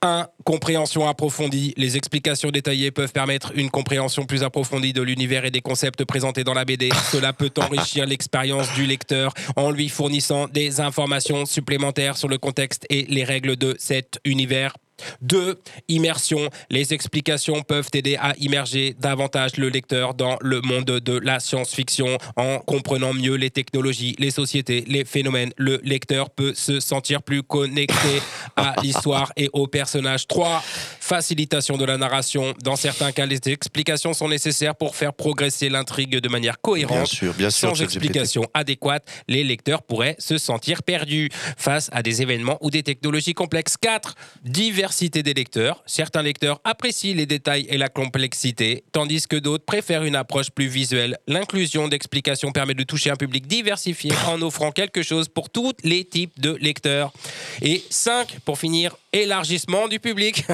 [0.04, 0.28] 1.
[0.44, 1.72] Compréhension approfondie.
[1.76, 6.44] Les explications détaillées peuvent permettre une compréhension plus approfondie de l'univers et des concepts présentés
[6.44, 6.90] dans la BD.
[7.10, 12.86] Cela peut enrichir l'expérience du lecteur en lui fournissant des informations supplémentaires sur le contexte
[12.90, 14.74] et les règles de cet univers.
[15.22, 15.58] 2.
[15.88, 16.48] Immersion.
[16.70, 22.18] Les explications peuvent aider à immerger davantage le lecteur dans le monde de la science-fiction
[22.36, 25.52] en comprenant mieux les technologies, les sociétés, les phénomènes.
[25.56, 28.22] Le lecteur peut se sentir plus connecté
[28.56, 30.26] à l'histoire et aux personnages.
[30.26, 30.62] 3.
[31.04, 32.54] Facilitation de la narration.
[32.62, 36.96] Dans certains cas, les explications sont nécessaires pour faire progresser l'intrigue de manière cohérente.
[36.96, 37.68] Bien sûr, bien sûr.
[37.68, 37.96] Sans ChatGPT.
[37.96, 41.28] explication adéquate, les lecteurs pourraient se sentir perdus
[41.58, 43.76] face à des événements ou des technologies complexes.
[43.76, 44.14] 4.
[44.46, 45.82] Diversité des lecteurs.
[45.84, 50.68] Certains lecteurs apprécient les détails et la complexité, tandis que d'autres préfèrent une approche plus
[50.68, 51.18] visuelle.
[51.26, 56.06] L'inclusion d'explications permet de toucher un public diversifié en offrant quelque chose pour tous les
[56.06, 57.12] types de lecteurs.
[57.60, 58.38] Et 5.
[58.46, 60.44] Pour finir, élargissement du public.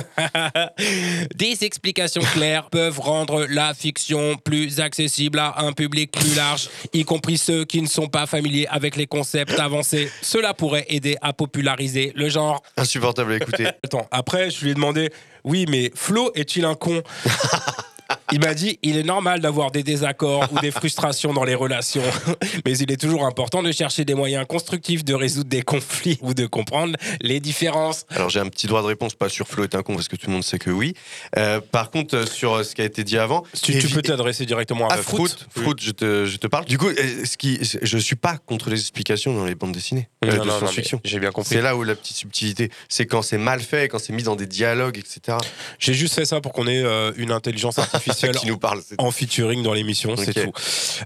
[1.35, 7.05] Des explications claires peuvent rendre la fiction plus accessible à un public plus large, y
[7.05, 10.11] compris ceux qui ne sont pas familiers avec les concepts avancés.
[10.23, 12.63] Cela pourrait aider à populariser le genre.
[12.77, 13.67] Insupportable à écouter.
[13.85, 15.11] Attends, après, je lui ai demandé,
[15.45, 17.03] oui, mais Flo est-il un con?
[18.33, 22.03] Il m'a dit il est normal d'avoir des désaccords ou des frustrations dans les relations,
[22.65, 26.33] mais il est toujours important de chercher des moyens constructifs de résoudre des conflits ou
[26.33, 28.07] de comprendre les différences.
[28.11, 30.17] Alors j'ai un petit droit de réponse, pas sur Flo est un con, parce que
[30.17, 30.95] tout le monde sait que oui.
[31.37, 33.45] Euh, par contre, euh, sur euh, ce qui a été dit avant.
[33.63, 36.65] Tu, tu peux t'adresser directement à Ah, Fruit, Fruit, je, te, je te parle.
[36.67, 40.37] Du coup, ce qui, je suis pas contre les explications dans les bandes dessinées euh,
[40.37, 41.01] Non, de science-fiction.
[41.05, 41.55] j'ai bien compris.
[41.55, 44.37] C'est là où la petite subtilité, c'est quand c'est mal fait, quand c'est mis dans
[44.37, 45.39] des dialogues, etc.
[45.79, 48.00] J'ai juste fait ça pour qu'on ait euh, une intelligence artificielle
[48.41, 48.81] Qui nous parle.
[48.99, 50.53] en featuring dans l'émission, c'est tout.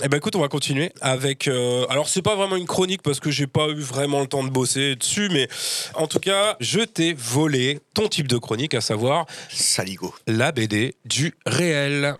[0.03, 1.49] Eh ben écoute, on va continuer avec.
[1.49, 4.45] euh, alors c'est pas vraiment une chronique parce que j'ai pas eu vraiment le temps
[4.45, 5.49] de bosser dessus, mais
[5.95, 10.14] en tout cas, je t'ai volé ton type de chronique, à savoir Saligo.
[10.26, 12.16] la BD du réel.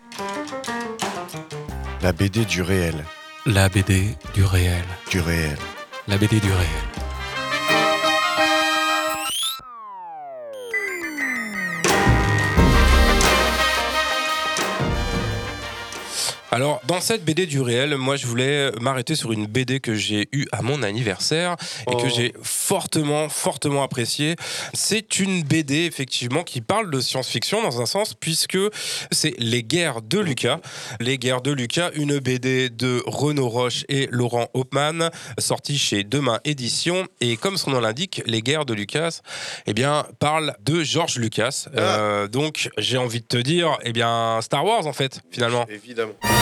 [2.01, 2.95] La BD du réel.
[3.45, 4.03] La BD
[4.33, 4.83] du réel.
[5.09, 5.57] Du réel.
[6.07, 7.04] La BD du réel.
[16.55, 20.29] Alors, dans cette BD du réel, moi, je voulais m'arrêter sur une BD que j'ai
[20.31, 22.09] eue à mon anniversaire et que Oh.
[22.15, 24.37] j'ai fortement, fortement appréciée.
[24.73, 28.57] C'est une BD, effectivement, qui parle de science-fiction dans un sens, puisque
[29.11, 30.61] c'est Les Guerres de Lucas.
[31.01, 36.39] Les Guerres de Lucas, une BD de Renaud Roche et Laurent Hopman, sortie chez Demain
[36.45, 37.05] Édition.
[37.19, 39.19] Et comme son nom l'indique, Les Guerres de Lucas,
[39.65, 41.65] eh bien, parle de George Lucas.
[41.75, 45.65] Euh, donc, j'ai envie de te dire, eh bien, Star Wars, en fait, finalement.
[45.69, 46.13] Évidemment.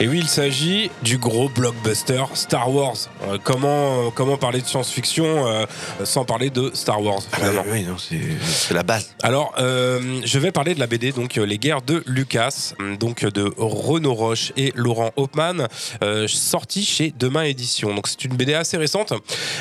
[0.00, 2.96] Et oui, il s'agit du gros blockbuster Star Wars.
[3.28, 5.66] Euh, comment, euh, comment parler de science-fiction euh,
[6.02, 9.14] sans parler de Star Wars finalement Ah oui, non, c'est c'est la base.
[9.22, 14.14] Alors, je vais parler de la BD, donc Les Guerres de Lucas, donc de Renaud
[14.14, 15.68] Roche et Laurent Hopman,
[16.26, 17.94] sortie chez Demain Édition.
[17.94, 19.12] Donc, c'est une BD assez récente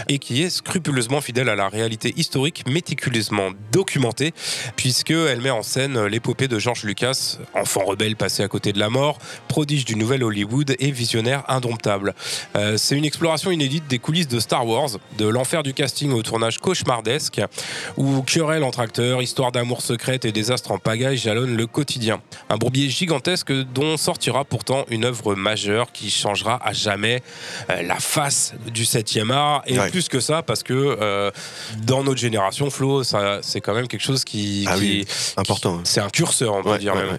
[0.09, 4.33] et qui est scrupuleusement fidèle à la réalité historique, méticuleusement documentée,
[4.75, 8.89] puisqu'elle met en scène l'épopée de George Lucas, enfant rebelle passé à côté de la
[8.89, 12.13] mort, prodige du nouvel Hollywood et visionnaire indomptable.
[12.55, 16.21] Euh, c'est une exploration inédite des coulisses de Star Wars, de l'enfer du casting au
[16.23, 17.41] tournage cauchemardesque,
[17.97, 22.21] où querelle entre acteurs, histoire d'amour secrète et désastre en pagaille jalonnent le quotidien.
[22.49, 27.21] Un bourbier gigantesque dont sortira pourtant une œuvre majeure qui changera à jamais
[27.69, 29.61] euh, la face du 7e art.
[29.67, 29.89] Et Ouais.
[29.89, 31.31] plus que ça, parce que euh,
[31.83, 34.65] dans notre génération, Flo, c'est quand même quelque chose qui.
[34.67, 35.05] Ah qui- oui,
[35.37, 35.81] important.
[35.83, 37.17] c'est un curseur, on peut Ouais, dire ouais, même.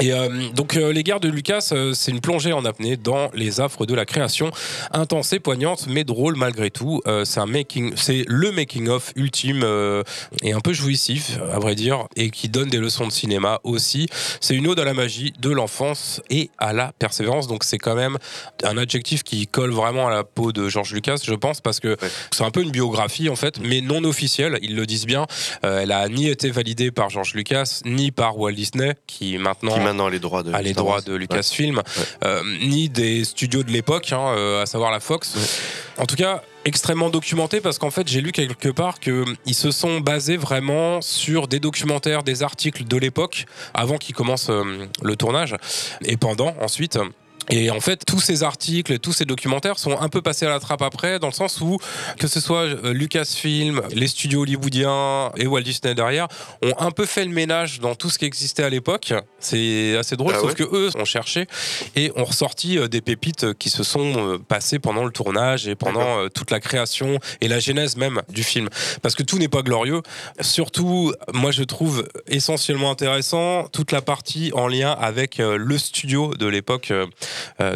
[0.00, 3.30] Et euh, donc euh, les guerres de Lucas, euh, c'est une plongée en apnée dans
[3.34, 4.50] les affres de la création,
[4.90, 7.02] intense et poignante, mais drôle malgré tout.
[7.06, 10.02] Euh, c'est un making, c'est le making of ultime euh,
[10.42, 14.08] et un peu jouissif, à vrai dire, et qui donne des leçons de cinéma aussi.
[14.40, 17.46] C'est une ode à la magie de l'enfance et à la persévérance.
[17.46, 18.16] Donc c'est quand même
[18.64, 21.98] un adjectif qui colle vraiment à la peau de George Lucas, je pense, parce que
[22.30, 24.58] c'est un peu une biographie en fait, mais non officielle.
[24.62, 25.26] Ils le disent bien.
[25.66, 29.81] Euh, elle a ni été validée par George Lucas, ni par Walt Disney, qui maintenant
[29.82, 31.82] maintenant les droits de a les droits de Lucasfilm,
[32.24, 35.34] euh, ni des studios de l'époque, hein, euh, à savoir la Fox.
[35.98, 40.00] En tout cas, extrêmement documenté parce qu'en fait, j'ai lu quelque part qu'ils se sont
[40.00, 45.56] basés vraiment sur des documentaires, des articles de l'époque, avant qu'ils commencent euh, le tournage,
[46.04, 46.98] et pendant ensuite.
[47.50, 50.60] Et en fait, tous ces articles, tous ces documentaires sont un peu passés à la
[50.60, 51.78] trappe après, dans le sens où,
[52.18, 56.28] que ce soit euh, Lucasfilm, les studios hollywoodiens et Walt Disney derrière,
[56.62, 59.12] ont un peu fait le ménage dans tout ce qui existait à l'époque.
[59.38, 61.46] C'est assez drôle, Ah sauf ouais que eux ont cherché
[61.96, 65.74] et ont ressorti euh, des pépites qui se sont euh, passées pendant le tournage et
[65.74, 68.68] pendant euh, toute la création et la genèse même du film.
[69.02, 70.02] Parce que tout n'est pas glorieux.
[70.40, 76.34] Surtout, moi je trouve essentiellement intéressant toute la partie en lien avec euh, le studio
[76.34, 77.06] de l'époque, euh, euh,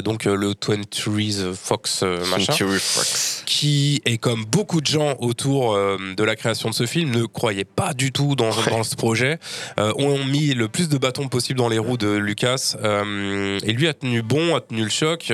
[0.03, 3.36] donc euh, le 23 Fox euh, machin, 23 Fox.
[3.47, 7.25] Qui est comme beaucoup de gens autour euh, de la création de ce film ne
[7.25, 9.39] croyaient pas du tout dans, dans ce projet,
[9.79, 13.73] euh, ont mis le plus de bâtons possible dans les roues de Lucas euh, et
[13.73, 15.33] lui a tenu bon, a tenu le choc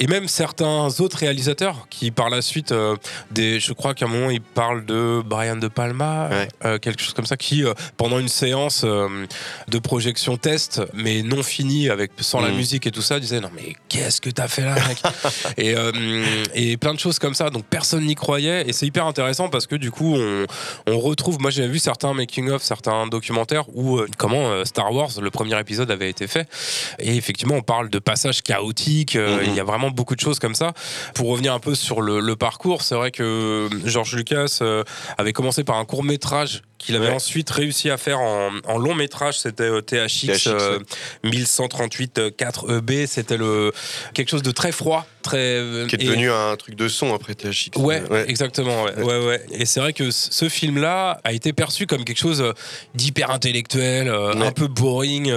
[0.00, 2.74] et même certains autres réalisateurs qui par la suite,
[3.30, 6.30] des, je crois qu'à un moment il parle de Brian De Palma,
[6.80, 7.62] quelque chose comme ça, qui
[7.98, 12.56] pendant une séance de projection test mais non finie avec sans la Mhm.
[12.56, 14.98] musique et tout ça disait non mais qu'est-ce que t'as fait là mec?
[15.58, 15.74] Et,
[16.54, 19.66] et plein de choses comme ça donc personne n'y croyait et c'est hyper intéressant parce
[19.66, 20.46] que du coup on,
[20.86, 24.92] on retrouve moi j'ai vu certains making of certains documentaires où euh, comment euh, Star
[24.92, 26.48] Wars le premier épisode avait été fait
[26.98, 29.44] et effectivement on parle de passages chaotiques euh, Mhm.
[29.48, 30.72] il y a vraiment beaucoup de choses comme ça
[31.14, 34.60] pour revenir un peu sur le, le parcours c'est vrai que George Lucas
[35.18, 38.94] avait commencé par un court métrage qu'il avait ensuite réussi à faire en, en long
[38.94, 39.38] métrage.
[39.38, 41.30] C'était euh, THX, THX, euh, ouais.
[41.30, 43.06] 1138 4 EB.
[43.06, 43.72] C'était le
[44.14, 47.14] quelque chose de très froid, très euh, Qui est et- devenu un truc de son
[47.14, 47.70] après THX.
[47.76, 48.84] Ouais, exactement.
[48.84, 49.46] Ouais, ouais, ouais.
[49.52, 52.52] Et c'est vrai que ce film-là a été perçu comme quelque chose euh,
[52.94, 55.30] d'hyper intellectuel, euh, un peu boring.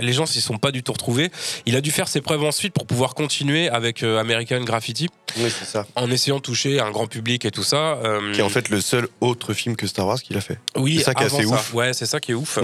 [0.00, 1.30] les gens s'y sont pas du tout retrouvés.
[1.66, 5.08] Il a dû faire ses preuves ensuite pour pouvoir continuer avec American Graffiti.
[5.38, 5.86] Oui, c'est ça.
[5.96, 7.98] En essayant de toucher un grand public et tout ça.
[8.04, 10.58] euh, Qui est en fait le seul autre film que Star Wars qu'il a fait.
[10.76, 11.54] oui, c'est ça qui est assez ça.
[11.54, 11.74] ouf.
[11.74, 12.58] Ouais, c'est ça qui est ouf.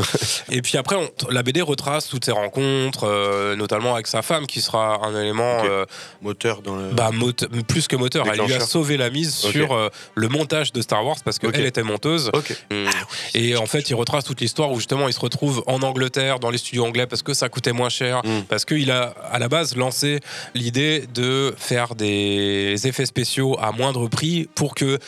[0.51, 4.47] et puis après, on- la BD retrace toutes ses rencontres, euh, notamment avec sa femme,
[4.47, 5.85] qui sera un élément euh,
[6.23, 6.91] moteur dans le.
[6.93, 7.33] Bah, mot-
[7.69, 8.27] plus que moteur.
[8.33, 11.83] Elle lui a sauvé la mise sur le montage de Star Wars parce qu'elle était
[11.83, 12.31] monteuse.
[12.71, 12.87] Hum.
[13.35, 16.51] Et en fait, il retrace toute l'histoire où justement il se retrouve en Angleterre, dans
[16.51, 19.77] les studios anglais, parce que ça coûtait moins cher, parce qu'il a à la base
[19.77, 20.21] lancé
[20.55, 22.56] l'idée de faire des
[22.87, 24.99] effets spéciaux à moindre prix pour que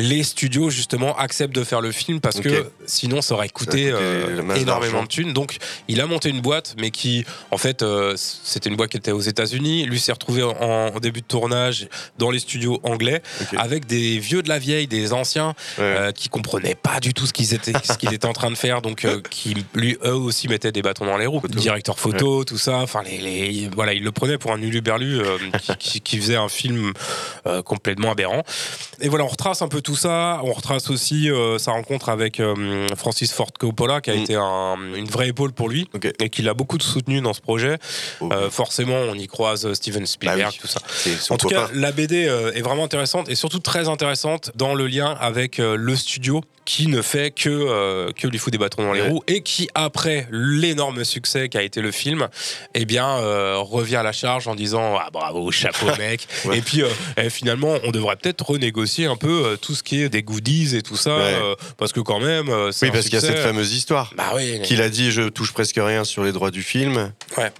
[0.00, 4.36] les studios justement acceptent de faire le film parce que sinon ça aurait coûté, euh,
[4.62, 5.32] énormément de thunes.
[5.32, 5.56] Donc
[5.88, 9.10] il a monté une boîte, mais qui en fait euh, c'était une boîte qui était
[9.10, 9.84] aux États-Unis.
[9.86, 10.52] Lui s'est retrouvé en,
[10.94, 13.22] en début de tournage dans les studios anglais
[13.58, 17.32] avec des vieux de la vieille, des anciens euh, qui comprenaient pas du tout ce
[17.32, 20.70] qu'ils étaient, ce qu'il était en train de faire, donc qui lui eux aussi mettaient
[20.72, 21.40] des bâtons dans les roues.
[21.60, 22.76] Directeur photo, tout ça.
[22.78, 25.18] Enfin les, les- voilà, il le prenait pour un uluberlu
[25.60, 26.92] qui, qui- qui faisait un film
[27.64, 28.44] complètement aberrant.
[29.00, 30.40] Et voilà, on retrace un peu tout ça.
[30.44, 34.76] On retrace aussi euh, sa rencontre avec euh, Francis Ford Coppola, qui a été un-
[34.94, 35.88] une vraie épaule pour lui
[36.20, 37.78] et qui l'a beaucoup soutenu dans ce projet.
[38.22, 40.80] Euh, forcément, on y croise Steven Spielberg, tout ça.
[41.30, 42.16] En tout cas, la BD
[42.54, 47.00] est vraiment intéressante et surtout très intéressante dans le lien avec le studio qui ne
[47.00, 49.08] fait que, euh, que lui fout des bâtons dans les Ouais.
[49.08, 52.28] roues et qui, après l'énorme succès qu'a été le film,
[52.74, 56.26] eh bien, euh, revient à la charge en disant Ah bravo, chapeau mec.
[56.44, 56.58] Ouais.
[56.58, 60.10] Et puis, euh, eh, finalement, on devrait peut-être renégocier un peu tout ce qui est
[60.10, 61.34] des goodies et tout ça, Ouais.
[61.78, 64.12] parce que quand même, Oui, parce qu'il y a cette fameuse histoire.
[64.14, 64.60] Bah oui.
[64.62, 67.12] Qu'il a dit je touche presque rien sur les droits du film,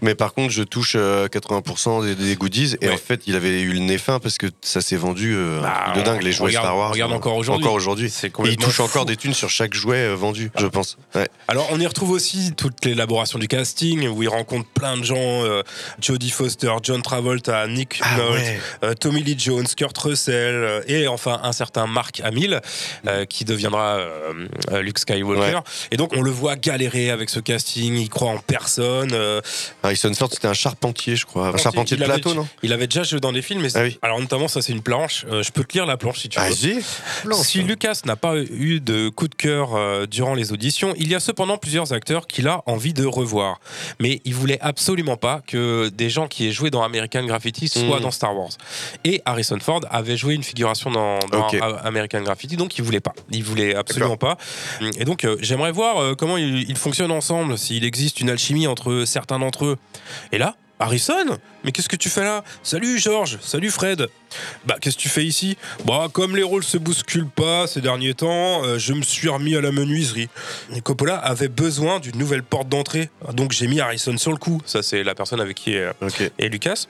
[0.02, 2.76] mais par contre je touche euh, 80% des, des goodies.
[2.82, 5.96] Et en fait, il avait eu le nez fin parce que ça s'est vendu truc
[5.96, 6.90] de dingue, les jouets regarde- Star Wars.
[6.92, 7.64] regarde encore aujourd'hui.
[7.64, 8.10] Encore aujourd'hui.
[8.10, 10.96] C'est Et il complètement touche encore des thunes sur chaque jouet euh, vendu, je pense.
[11.14, 11.28] Ouais.
[11.48, 15.16] Alors, on y retrouve aussi toute l'élaboration du casting, où il rencontre plein de gens
[15.18, 15.62] euh,
[16.00, 18.60] Jodie Foster, John Travolta, Nick Nolte, ouais.
[18.84, 22.60] euh, Tommy Lee Jones, Kurt Russell, euh, et enfin un certain Mark Hamill,
[23.06, 23.98] euh, qui deviendra
[24.80, 25.56] Luke Skywalker.
[25.56, 25.62] Ouais.
[25.90, 29.10] Et donc, on le voit galérer avec ce casting, il croit en personne.
[29.12, 29.40] euh,
[29.82, 31.48] Harrison Ford, c'était un charpentier, je crois.
[31.48, 32.46] Un charpentier de avait- plateau, non?
[32.62, 33.62] Il avait déjà joué dans des films.
[33.62, 33.98] mais Ah oui.
[34.02, 35.24] Alors, notamment, ça, c'est une planche.
[35.30, 36.46] Euh, je peux te lire la planche si tu veux.
[36.46, 36.82] Vas-y.
[37.44, 37.62] Si.
[37.62, 41.20] Lucas n'a pas eu de coup de cœur euh, durant les auditions, il y a
[41.20, 43.60] cependant plusieurs acteurs qu'il a envie de revoir.
[44.00, 47.98] Mais il voulait absolument pas que des gens qui aient joué dans American Graffiti soient
[47.98, 48.02] Mm.
[48.02, 48.50] dans Star Wars.
[49.04, 51.18] Et Harrison Ford avait joué une figuration dans,
[51.84, 53.14] American Graffiti, donc il voulait pas.
[53.30, 54.38] Il voulait absolument pas.
[54.98, 58.66] Et donc euh, j'aimerais voir euh, comment ils, ils fonctionnent ensemble, s'il existe une alchimie
[58.66, 59.76] entre certains d'entre eux.
[60.32, 62.44] Et là, Harrison Mais qu'est-ce que tu fais là?
[62.62, 64.06] Salut George, salut Fred.
[64.66, 65.56] Bah qu'est-ce que tu fais ici?
[65.86, 69.56] Bah comme les rôles se bousculent pas ces derniers temps, euh, je me suis remis
[69.56, 70.28] à la menuiserie.
[70.74, 74.60] Et Coppola avait besoin d'une nouvelle porte d'entrée, donc j'ai mis Harrison sur le coup.
[74.66, 76.84] Ça c'est la personne avec qui est, euh, est Lucas.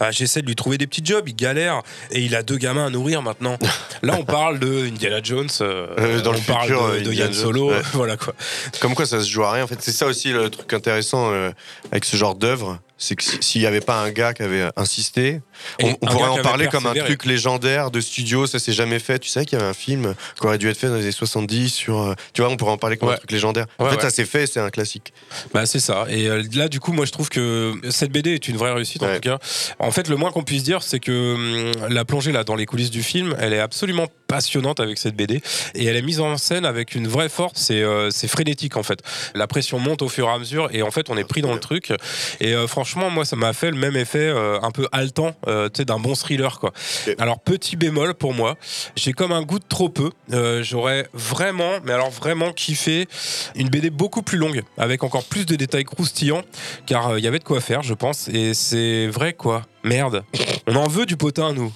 [0.00, 2.86] Ah, J'essaie de lui trouver des petits jobs, il galère et il a deux gamins
[2.86, 3.56] à nourrir maintenant.
[4.02, 7.00] Là on parle de Indiana Jones, euh, Euh, dans on le parle futur, de, euh,
[7.02, 7.82] de Yann Solo, ouais.
[7.92, 8.34] voilà quoi.
[8.80, 9.64] Comme quoi ça se joue à rien.
[9.64, 11.50] En fait, c'est ça aussi le truc intéressant euh,
[11.92, 12.78] avec ce genre d'œuvre.
[12.98, 15.40] C'est que si- s'il n'y avait pas un gars qui avait insisté,
[15.82, 18.46] on, pourrait en parler comme un truc légendaire de studio.
[18.46, 19.20] Ça s'est jamais fait.
[19.20, 21.12] Tu sais qu'il y avait un film qui aurait dû être fait dans les années
[21.12, 22.00] 70 sur.
[22.00, 23.66] euh, tu vois, on pourrait en parler comme un truc légendaire.
[23.78, 24.02] En fait, ouais.
[24.02, 24.46] ça s'est fait.
[24.46, 25.12] C'est un classique.
[25.54, 26.06] Bah c'est ça.
[26.08, 29.02] Et euh, là du coup moi je trouve que cette BD est une vraie réussite
[29.02, 29.38] en tout cas.
[29.78, 32.66] En fait le moins qu'on puisse dire c'est que hum, la plongée là dans les
[32.66, 35.40] coulisses du film elle est absolument passionnante avec cette BD
[35.74, 37.60] et elle est mise en scène avec une vraie force.
[37.60, 39.00] C'est euh, frénétique en fait.
[39.34, 41.54] La pression monte au fur et à mesure et en fait on est pris dans
[41.54, 41.92] le truc.
[42.40, 45.68] Et euh, franchement moi ça m'a fait le même effet euh, un peu haletant euh,
[45.68, 46.72] tu sais d'un bon thriller quoi.
[47.18, 48.56] Alors petit bémol pour moi
[48.96, 50.10] j'ai comme un goût de trop peu.
[50.32, 53.06] Euh, J'aurais vraiment mais alors vraiment kiffé
[53.54, 56.42] une BD beaucoup plus longue avec encore plus de détails croustillants
[56.86, 60.24] car il y avait de quoi faire je pense et c'est vrai quoi merde
[60.66, 61.72] on en veut du potin nous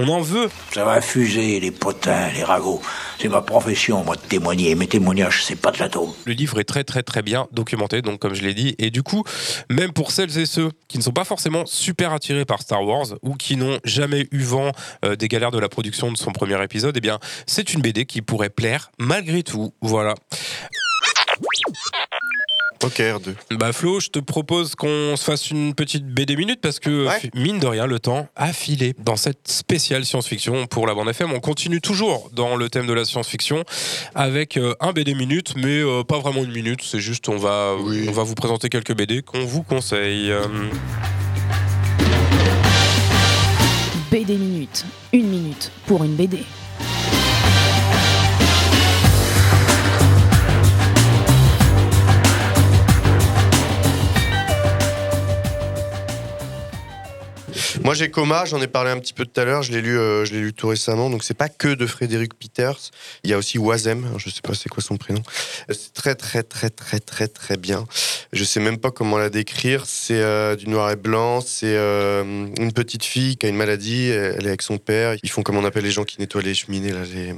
[0.00, 2.80] on en veut Ça va fuser, les potins, les ragots.
[3.20, 4.74] C'est ma profession, moi, de témoigner.
[4.76, 6.12] Mes témoignages, c'est pas de l'atome.
[6.24, 9.02] le livre est très très très bien documenté donc comme je l'ai dit et du
[9.02, 9.24] coup
[9.70, 13.06] même pour celles et ceux qui ne sont pas forcément super attirés par Star Wars
[13.22, 14.72] ou qui n'ont jamais eu vent
[15.04, 18.04] euh, des galères de la production de son premier épisode eh bien c'est une BD
[18.06, 20.14] qui pourrait plaire malgré tout voilà
[22.84, 23.34] Ok, R2.
[23.56, 27.30] Bah Flo, je te propose qu'on se fasse une petite BD minute parce que Ouais.
[27.34, 31.32] mine de rien, le temps a filé dans cette spéciale science-fiction pour la bande FM.
[31.32, 33.64] On continue toujours dans le thème de la science-fiction
[34.14, 36.80] avec euh, un BD minute, mais euh, pas vraiment une minute.
[36.82, 37.74] C'est juste on va
[38.08, 40.32] on va vous présenter quelques BD qu'on vous conseille.
[44.10, 44.86] BD Minute.
[45.12, 46.38] Une minute pour une BD.
[57.82, 59.98] Moi j'ai Coma, j'en ai parlé un petit peu tout à l'heure, je l'ai lu,
[59.98, 62.78] euh, je l'ai lu tout récemment, donc c'est pas que de Frédéric Peters,
[63.24, 65.22] il y a aussi Wazem, je sais pas c'est quoi son prénom.
[65.70, 67.86] Euh, C'est très très très très très très bien.
[68.32, 72.22] Je sais même pas comment la décrire, c'est euh, du noir et blanc, c'est euh,
[72.58, 75.56] une petite fille qui a une maladie, elle est avec son père, ils font comme
[75.56, 77.34] on appelle les gens qui nettoient les cheminées là, les,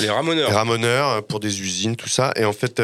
[0.00, 0.48] les ramoneurs.
[0.48, 2.32] les ramoneurs pour des usines, tout ça.
[2.36, 2.80] Et en fait,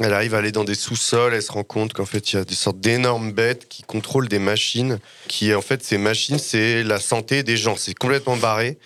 [0.00, 2.38] elle arrive à aller dans des sous-sols, elle se rend compte qu'en fait, il y
[2.38, 6.84] a des sortes d'énormes bêtes qui contrôlent des machines, qui en fait, ces machines, c'est
[6.84, 7.76] la santé des gens.
[7.76, 8.78] C'est complètement barré.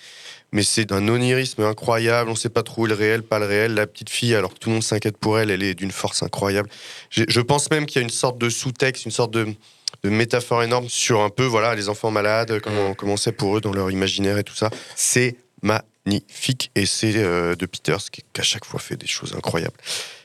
[0.55, 3.47] Mais c'est d'un onirisme incroyable, on sait pas trop où est le réel, pas le
[3.47, 3.73] réel.
[3.73, 6.23] La petite fille, alors que tout le monde s'inquiète pour elle, elle est d'une force
[6.23, 6.69] incroyable.
[7.11, 9.47] Je pense même qu'il y a une sorte de sous-texte, une sorte de,
[10.03, 13.63] de métaphore énorme sur un peu, voilà, les enfants malades, comment, comment c'est pour eux
[13.63, 14.69] dans leur imaginaire et tout ça.
[14.95, 19.33] C'est magnifique et c'est euh, de Peters qui, qui à chaque fois fait des choses
[19.35, 19.77] incroyables.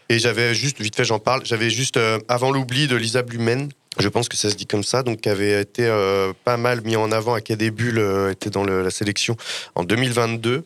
[0.10, 3.70] Et j'avais juste, vite fait, j'en parle, j'avais juste euh, Avant l'oubli de Lisa Blumen.
[4.00, 6.82] Je pense que ça se dit comme ça, donc qui avait été euh, pas mal
[6.82, 7.34] mis en avant.
[7.34, 9.36] Acadébule euh, était dans le- la sélection
[9.74, 10.64] en 2022.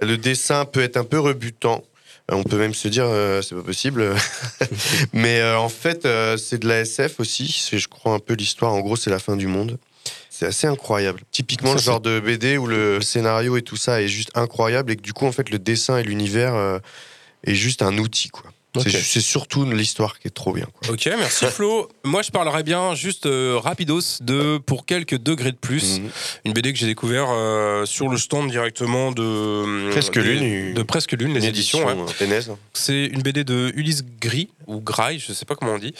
[0.00, 1.84] Le dessin peut être un peu rebutant.
[2.30, 4.14] Euh, On peut même se dire, euh, c'est pas possible.
[5.12, 6.06] Mais en fait,
[6.38, 7.54] c'est de la SF aussi.
[7.56, 8.72] C'est, je crois, un peu l'histoire.
[8.72, 9.78] En gros, c'est la fin du monde.
[10.28, 11.20] C'est assez incroyable.
[11.30, 14.90] Typiquement, Ça, le genre de BD où le scénario et tout ça est juste incroyable
[14.90, 16.80] et que du coup, en fait, le dessin et l'univers
[17.44, 18.51] est juste un outil, quoi.
[18.80, 20.66] C'est, surtout l'histoire qui est trop bien.
[20.72, 20.94] Quoi.
[20.94, 21.88] Ok, merci Flo.
[22.04, 26.00] Moi, je parlerai bien juste euh, rapidos de pour quelques degrés de plus.
[26.00, 26.10] Mhm.
[26.46, 30.74] Une BD que j'ai découvert euh, sur le stand directement de Presque Lune.
[30.74, 31.84] de presque lune, les éditions.
[31.86, 31.94] ouais.
[32.18, 32.50] Ténèse.
[32.72, 35.94] C'est une BD de Ulysse Gris ou Graille, je sais pas comment on dit.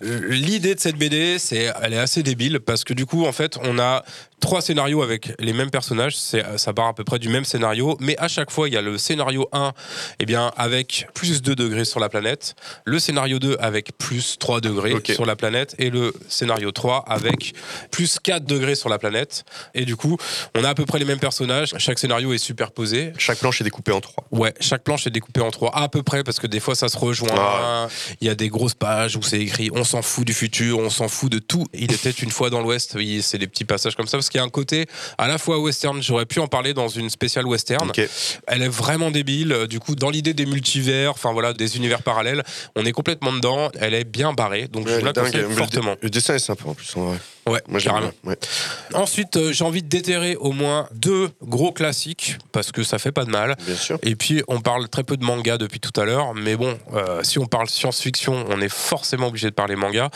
[0.00, 3.58] L'idée de cette BD, c'est, elle est assez débile parce que du coup, en fait,
[3.62, 4.04] on a
[4.40, 6.16] trois scénarios avec les mêmes personnages.
[6.16, 8.76] C'est, ça part à peu près du même scénario, mais à chaque fois, il y
[8.76, 9.72] a le scénario 1,
[10.20, 12.54] eh bien, avec plus 2 degrés sur la planète,
[12.84, 17.54] le scénario 2 avec plus 3 degrés sur la planète, et le scénario 3 avec
[17.90, 19.44] plus 4 degrés sur la planète.
[19.74, 20.16] Et du coup,
[20.54, 21.74] on a à peu près les mêmes personnages.
[21.78, 23.12] Chaque scénario est superposé.
[23.18, 24.24] Chaque planche est découpée en trois.
[24.30, 26.88] Ouais, chaque planche est découpée en trois à peu près parce que des fois ça
[26.88, 27.28] se rejoint.
[27.36, 27.88] Ah
[28.20, 30.90] Il y a des grosses pages où c'est écrit on s'en fout du futur, on
[30.90, 31.64] s'en fout de tout.
[31.74, 32.92] Il était une fois dans l'Ouest.
[32.96, 34.86] Oui, c'est des petits passages comme ça parce qu'il y a un côté
[35.18, 36.02] à la fois western.
[36.02, 37.92] J'aurais pu en parler dans une spéciale western.
[38.46, 39.66] Elle est vraiment débile.
[39.68, 42.42] Du coup, dans l'idée des multivers, enfin voilà, des univers parallèles,
[42.74, 43.70] on est complètement dedans.
[43.78, 45.96] Elle est bien barrée, donc Ouais, je vous la conseille le fortement.
[46.00, 47.18] Le, dessin est sympa en plus, en vrai.
[47.46, 48.10] Ouais, Moi, carrément.
[48.24, 48.36] ouais.
[48.94, 53.12] Ensuite, euh, j'ai envie de déterrer au moins deux gros classiques parce que ça fait
[53.12, 53.56] pas de mal.
[53.64, 53.98] Bien sûr.
[54.02, 57.22] Et puis, on parle très peu de manga depuis tout à l'heure, mais bon, euh,
[57.22, 60.10] si on parle science-fiction, on est forcément obligé de parler manga.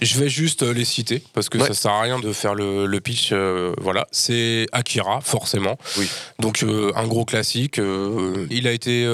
[0.00, 1.68] Je vais juste euh, les citer parce que Ouais.
[1.68, 3.30] ça sert à rien de faire le, le pitch.
[3.32, 5.78] euh, voilà, c'est Akira, forcément.
[5.98, 6.08] Oui.
[6.40, 7.78] Donc, euh, un gros classique.
[7.78, 9.06] euh, il a été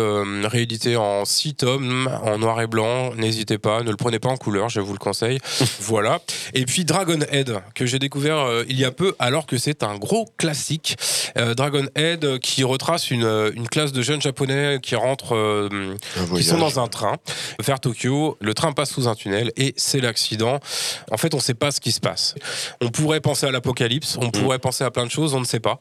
[0.44, 3.12] réédité en six tomes, en noir et blanc.
[3.16, 5.38] N'hésitez pas, ne le prenez pas en couleur, je vous le conseille.
[5.80, 6.20] voilà.
[6.54, 9.96] Et puis, Dragon Head, que j'ai découvert il y a peu, alors que c'est un
[9.96, 10.96] gros classique.
[11.56, 15.68] Dragon Head qui retrace une, une classe de jeunes japonais qui rentrent,
[16.36, 17.16] qui sont dans un train
[17.60, 17.97] vers Tokyo.
[18.04, 20.60] Le train passe sous un tunnel et c'est l'accident.
[21.10, 22.34] En fait, on ne sait pas ce qui se passe.
[22.80, 24.24] On pourrait penser à l'apocalypse, Mm.
[24.24, 25.78] on pourrait penser à plein de choses, on ne sait pas.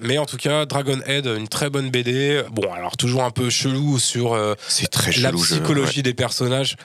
[0.00, 2.42] Mais en tout cas, Dragon Head, une très bonne BD.
[2.52, 4.54] Bon, alors toujours un peu chelou sur euh,
[4.90, 5.38] très la chelou.
[5.42, 6.76] je- psychologie des personnages.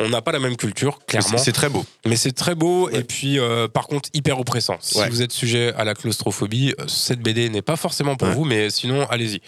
[0.00, 1.38] On n'a pas la même culture, clairement.
[1.38, 1.84] C'est très beau.
[2.06, 4.76] Mais c'est très beau et puis euh, par contre hyper oppressant.
[4.80, 5.08] Si Ouais.
[5.08, 8.70] vous êtes sujet à la claustrophobie, euh, cette BD n'est pas forcément pour vous, mais
[8.70, 9.40] sinon allez-y.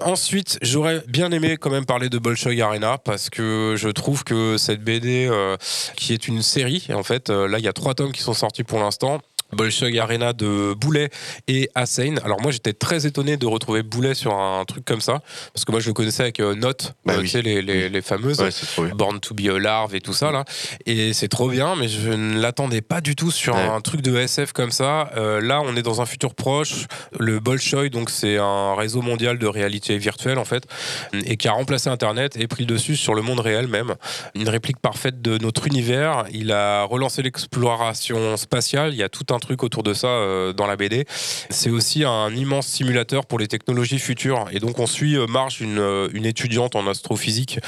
[0.00, 4.56] Ensuite, j'aurais bien aimé quand même parler de Bolshoi Arena parce que je trouve que
[4.56, 5.56] cette BD euh,
[5.96, 8.34] qui est une série, en fait euh, là il y a trois tomes qui sont
[8.34, 9.20] sortis pour l'instant.
[9.54, 11.10] Bolshoi Arena de Boulet
[11.48, 12.16] et Hussein.
[12.24, 15.20] Alors moi j'étais très étonné de retrouver Boulet sur un truc comme ça
[15.52, 17.22] parce que moi je le connaissais avec euh, Note, Bah euh, oui.
[17.24, 18.40] tu sais les, les, les fameuses
[18.78, 18.90] Ouais.
[18.94, 20.44] Born to be a Larve et tout ça là.
[20.86, 23.60] Et c'est trop bien, mais je ne l'attendais pas du tout sur Ouais.
[23.62, 25.10] un truc de SF comme ça.
[25.16, 26.86] Euh, là, on est dans un futur proche.
[27.18, 30.64] Le Bolshoi, donc c'est un réseau mondial de réalité virtuelle en fait,
[31.12, 33.94] et qui a remplacé Internet et pris le dessus sur le monde réel même.
[34.34, 36.24] Une réplique parfaite de notre univers.
[36.32, 38.92] Il a relancé l'exploration spatiale.
[38.92, 41.04] Il y a tout un truc autour de ça euh, dans la BD.
[41.50, 44.46] C'est aussi un immense simulateur pour les technologies futures.
[44.52, 47.60] Et donc on suit euh, Marge, une, euh, une étudiante en astrophysique,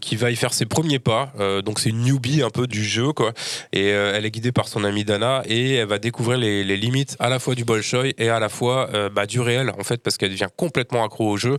[0.00, 1.32] qui va y faire ses premiers pas.
[1.64, 3.32] Donc c'est une newbie un peu du jeu, quoi.
[3.72, 7.16] Et elle est guidée par son amie Dana et elle va découvrir les, les limites
[7.18, 10.16] à la fois du Bolshoi et à la fois bah, du réel, en fait, parce
[10.16, 11.58] qu'elle devient complètement accro au jeu.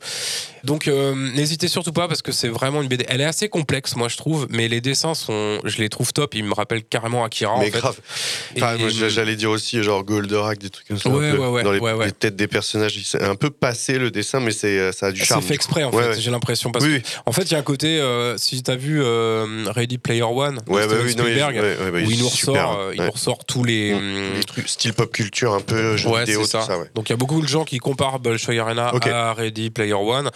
[0.63, 3.05] Donc n'hésitez surtout pas parce que c'est vraiment une BD.
[3.07, 6.35] Elle est assez complexe, moi je trouve, mais les dessins sont, je les trouve top.
[6.35, 7.57] Ils me rappellent carrément Akira.
[7.59, 7.79] Mais en fait.
[7.79, 7.99] grave.
[8.57, 11.09] Enfin, j'allais dire aussi genre Goldorak, des trucs comme ça.
[11.09, 14.51] Ouais, ouais, ouais, dans les, têtes des personnages, c'est un peu passé le dessin, mais
[14.51, 15.41] c'est ça a du C'est charme.
[15.41, 17.63] fait exprès en fait, j'ai l'impression parce Oui, que en fait il y a un
[17.63, 21.61] côté euh, si tu as vu euh, Ready Player One Ouais, bah oui, Spielberg ouais,
[21.61, 23.93] ouais, bah, où il nous ressort super, euh, il nous ressort tous les
[24.35, 26.77] Les trucs style pop culture, un peu jeu Ouais, vidéo, c'est tout ça.
[26.95, 30.29] Donc il y a beaucoup de gens qui comparent Bolshoi Arena à Ready Player One,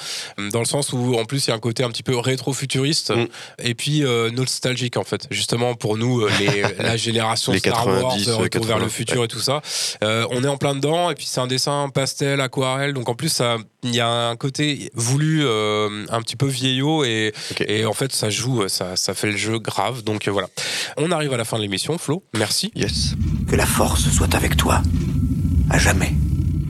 [0.52, 3.12] dans le sens où en plus il y a un côté un petit peu rétro-futuriste
[3.16, 3.26] Mm.
[3.64, 5.28] et puis euh, nostalgique en fait.
[5.32, 8.84] Justement pour nous euh, les, la génération Les Star Wars, 90, euh, Retour vers 80,
[8.84, 9.26] le futur ouais.
[9.26, 9.62] et tout ça.
[10.04, 12.94] Euh, on est en plein dedans et puis c'est un dessin pastel, aquarelle.
[12.94, 17.04] Donc en plus ça, il y a un côté voulu euh, un petit peu vieillot
[17.04, 17.34] et,
[17.68, 20.04] et en fait ça joue, ça, ça fait le jeu grave.
[20.04, 20.48] Donc euh, voilà.
[20.98, 22.24] On arrive à la fin de l'émission, Flo.
[22.36, 22.72] Merci.
[22.76, 23.16] Yes.
[23.50, 24.82] Que la force soit avec toi.
[25.70, 26.14] À jamais.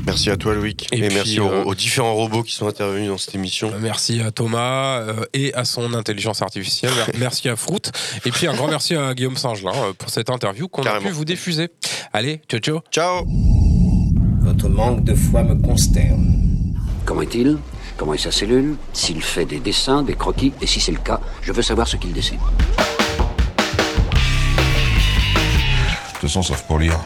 [0.06, 0.88] Merci à toi, Loïc.
[0.92, 3.72] Et Et, puis, merci aux, euh, aux différents robots qui sont intervenus dans cette émission.
[3.80, 6.92] Merci à Thomas euh, et à son intelligence artificielle.
[7.18, 7.80] Merci à Fruit.
[8.26, 11.10] Et puis un grand merci à Guillaume Singelin euh, pour cette interview qu'on a pu
[11.10, 11.70] vous diffuser.
[12.14, 12.80] Allez, ciao ciao.
[12.92, 13.26] Ciao.
[14.42, 16.74] Votre manque de foi me consterne.
[17.06, 17.58] Comment est-il?
[17.98, 18.76] Comment est sa cellule?
[18.94, 20.54] S'il fait des dessins, des croquis?
[20.62, 22.38] Et si c'est le cas, je veux savoir ce qu'il dessine.
[22.38, 22.44] De
[26.12, 27.00] toute façon, sauf pour lire.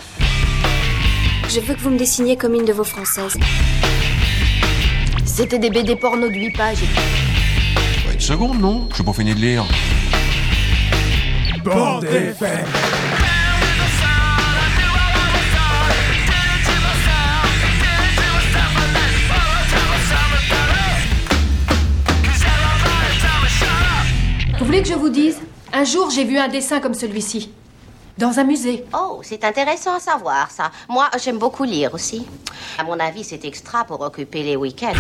[1.49, 3.35] Je veux que vous me dessiniez comme une de vos françaises.
[5.25, 6.83] C'était des BD porno de 8 pages.
[8.13, 9.65] Une seconde, non Je pas fini de lire.
[11.63, 12.65] Bande FM.
[24.59, 25.39] Vous voulez que je vous dise?
[25.73, 27.49] Un jour, j'ai vu un dessin comme celui-ci.
[28.19, 28.83] Dans un musée.
[28.93, 30.71] Oh, c'est intéressant à savoir ça.
[30.89, 32.27] Moi, j'aime beaucoup lire aussi.
[32.77, 34.91] À mon avis, c'est extra pour occuper les week-ends.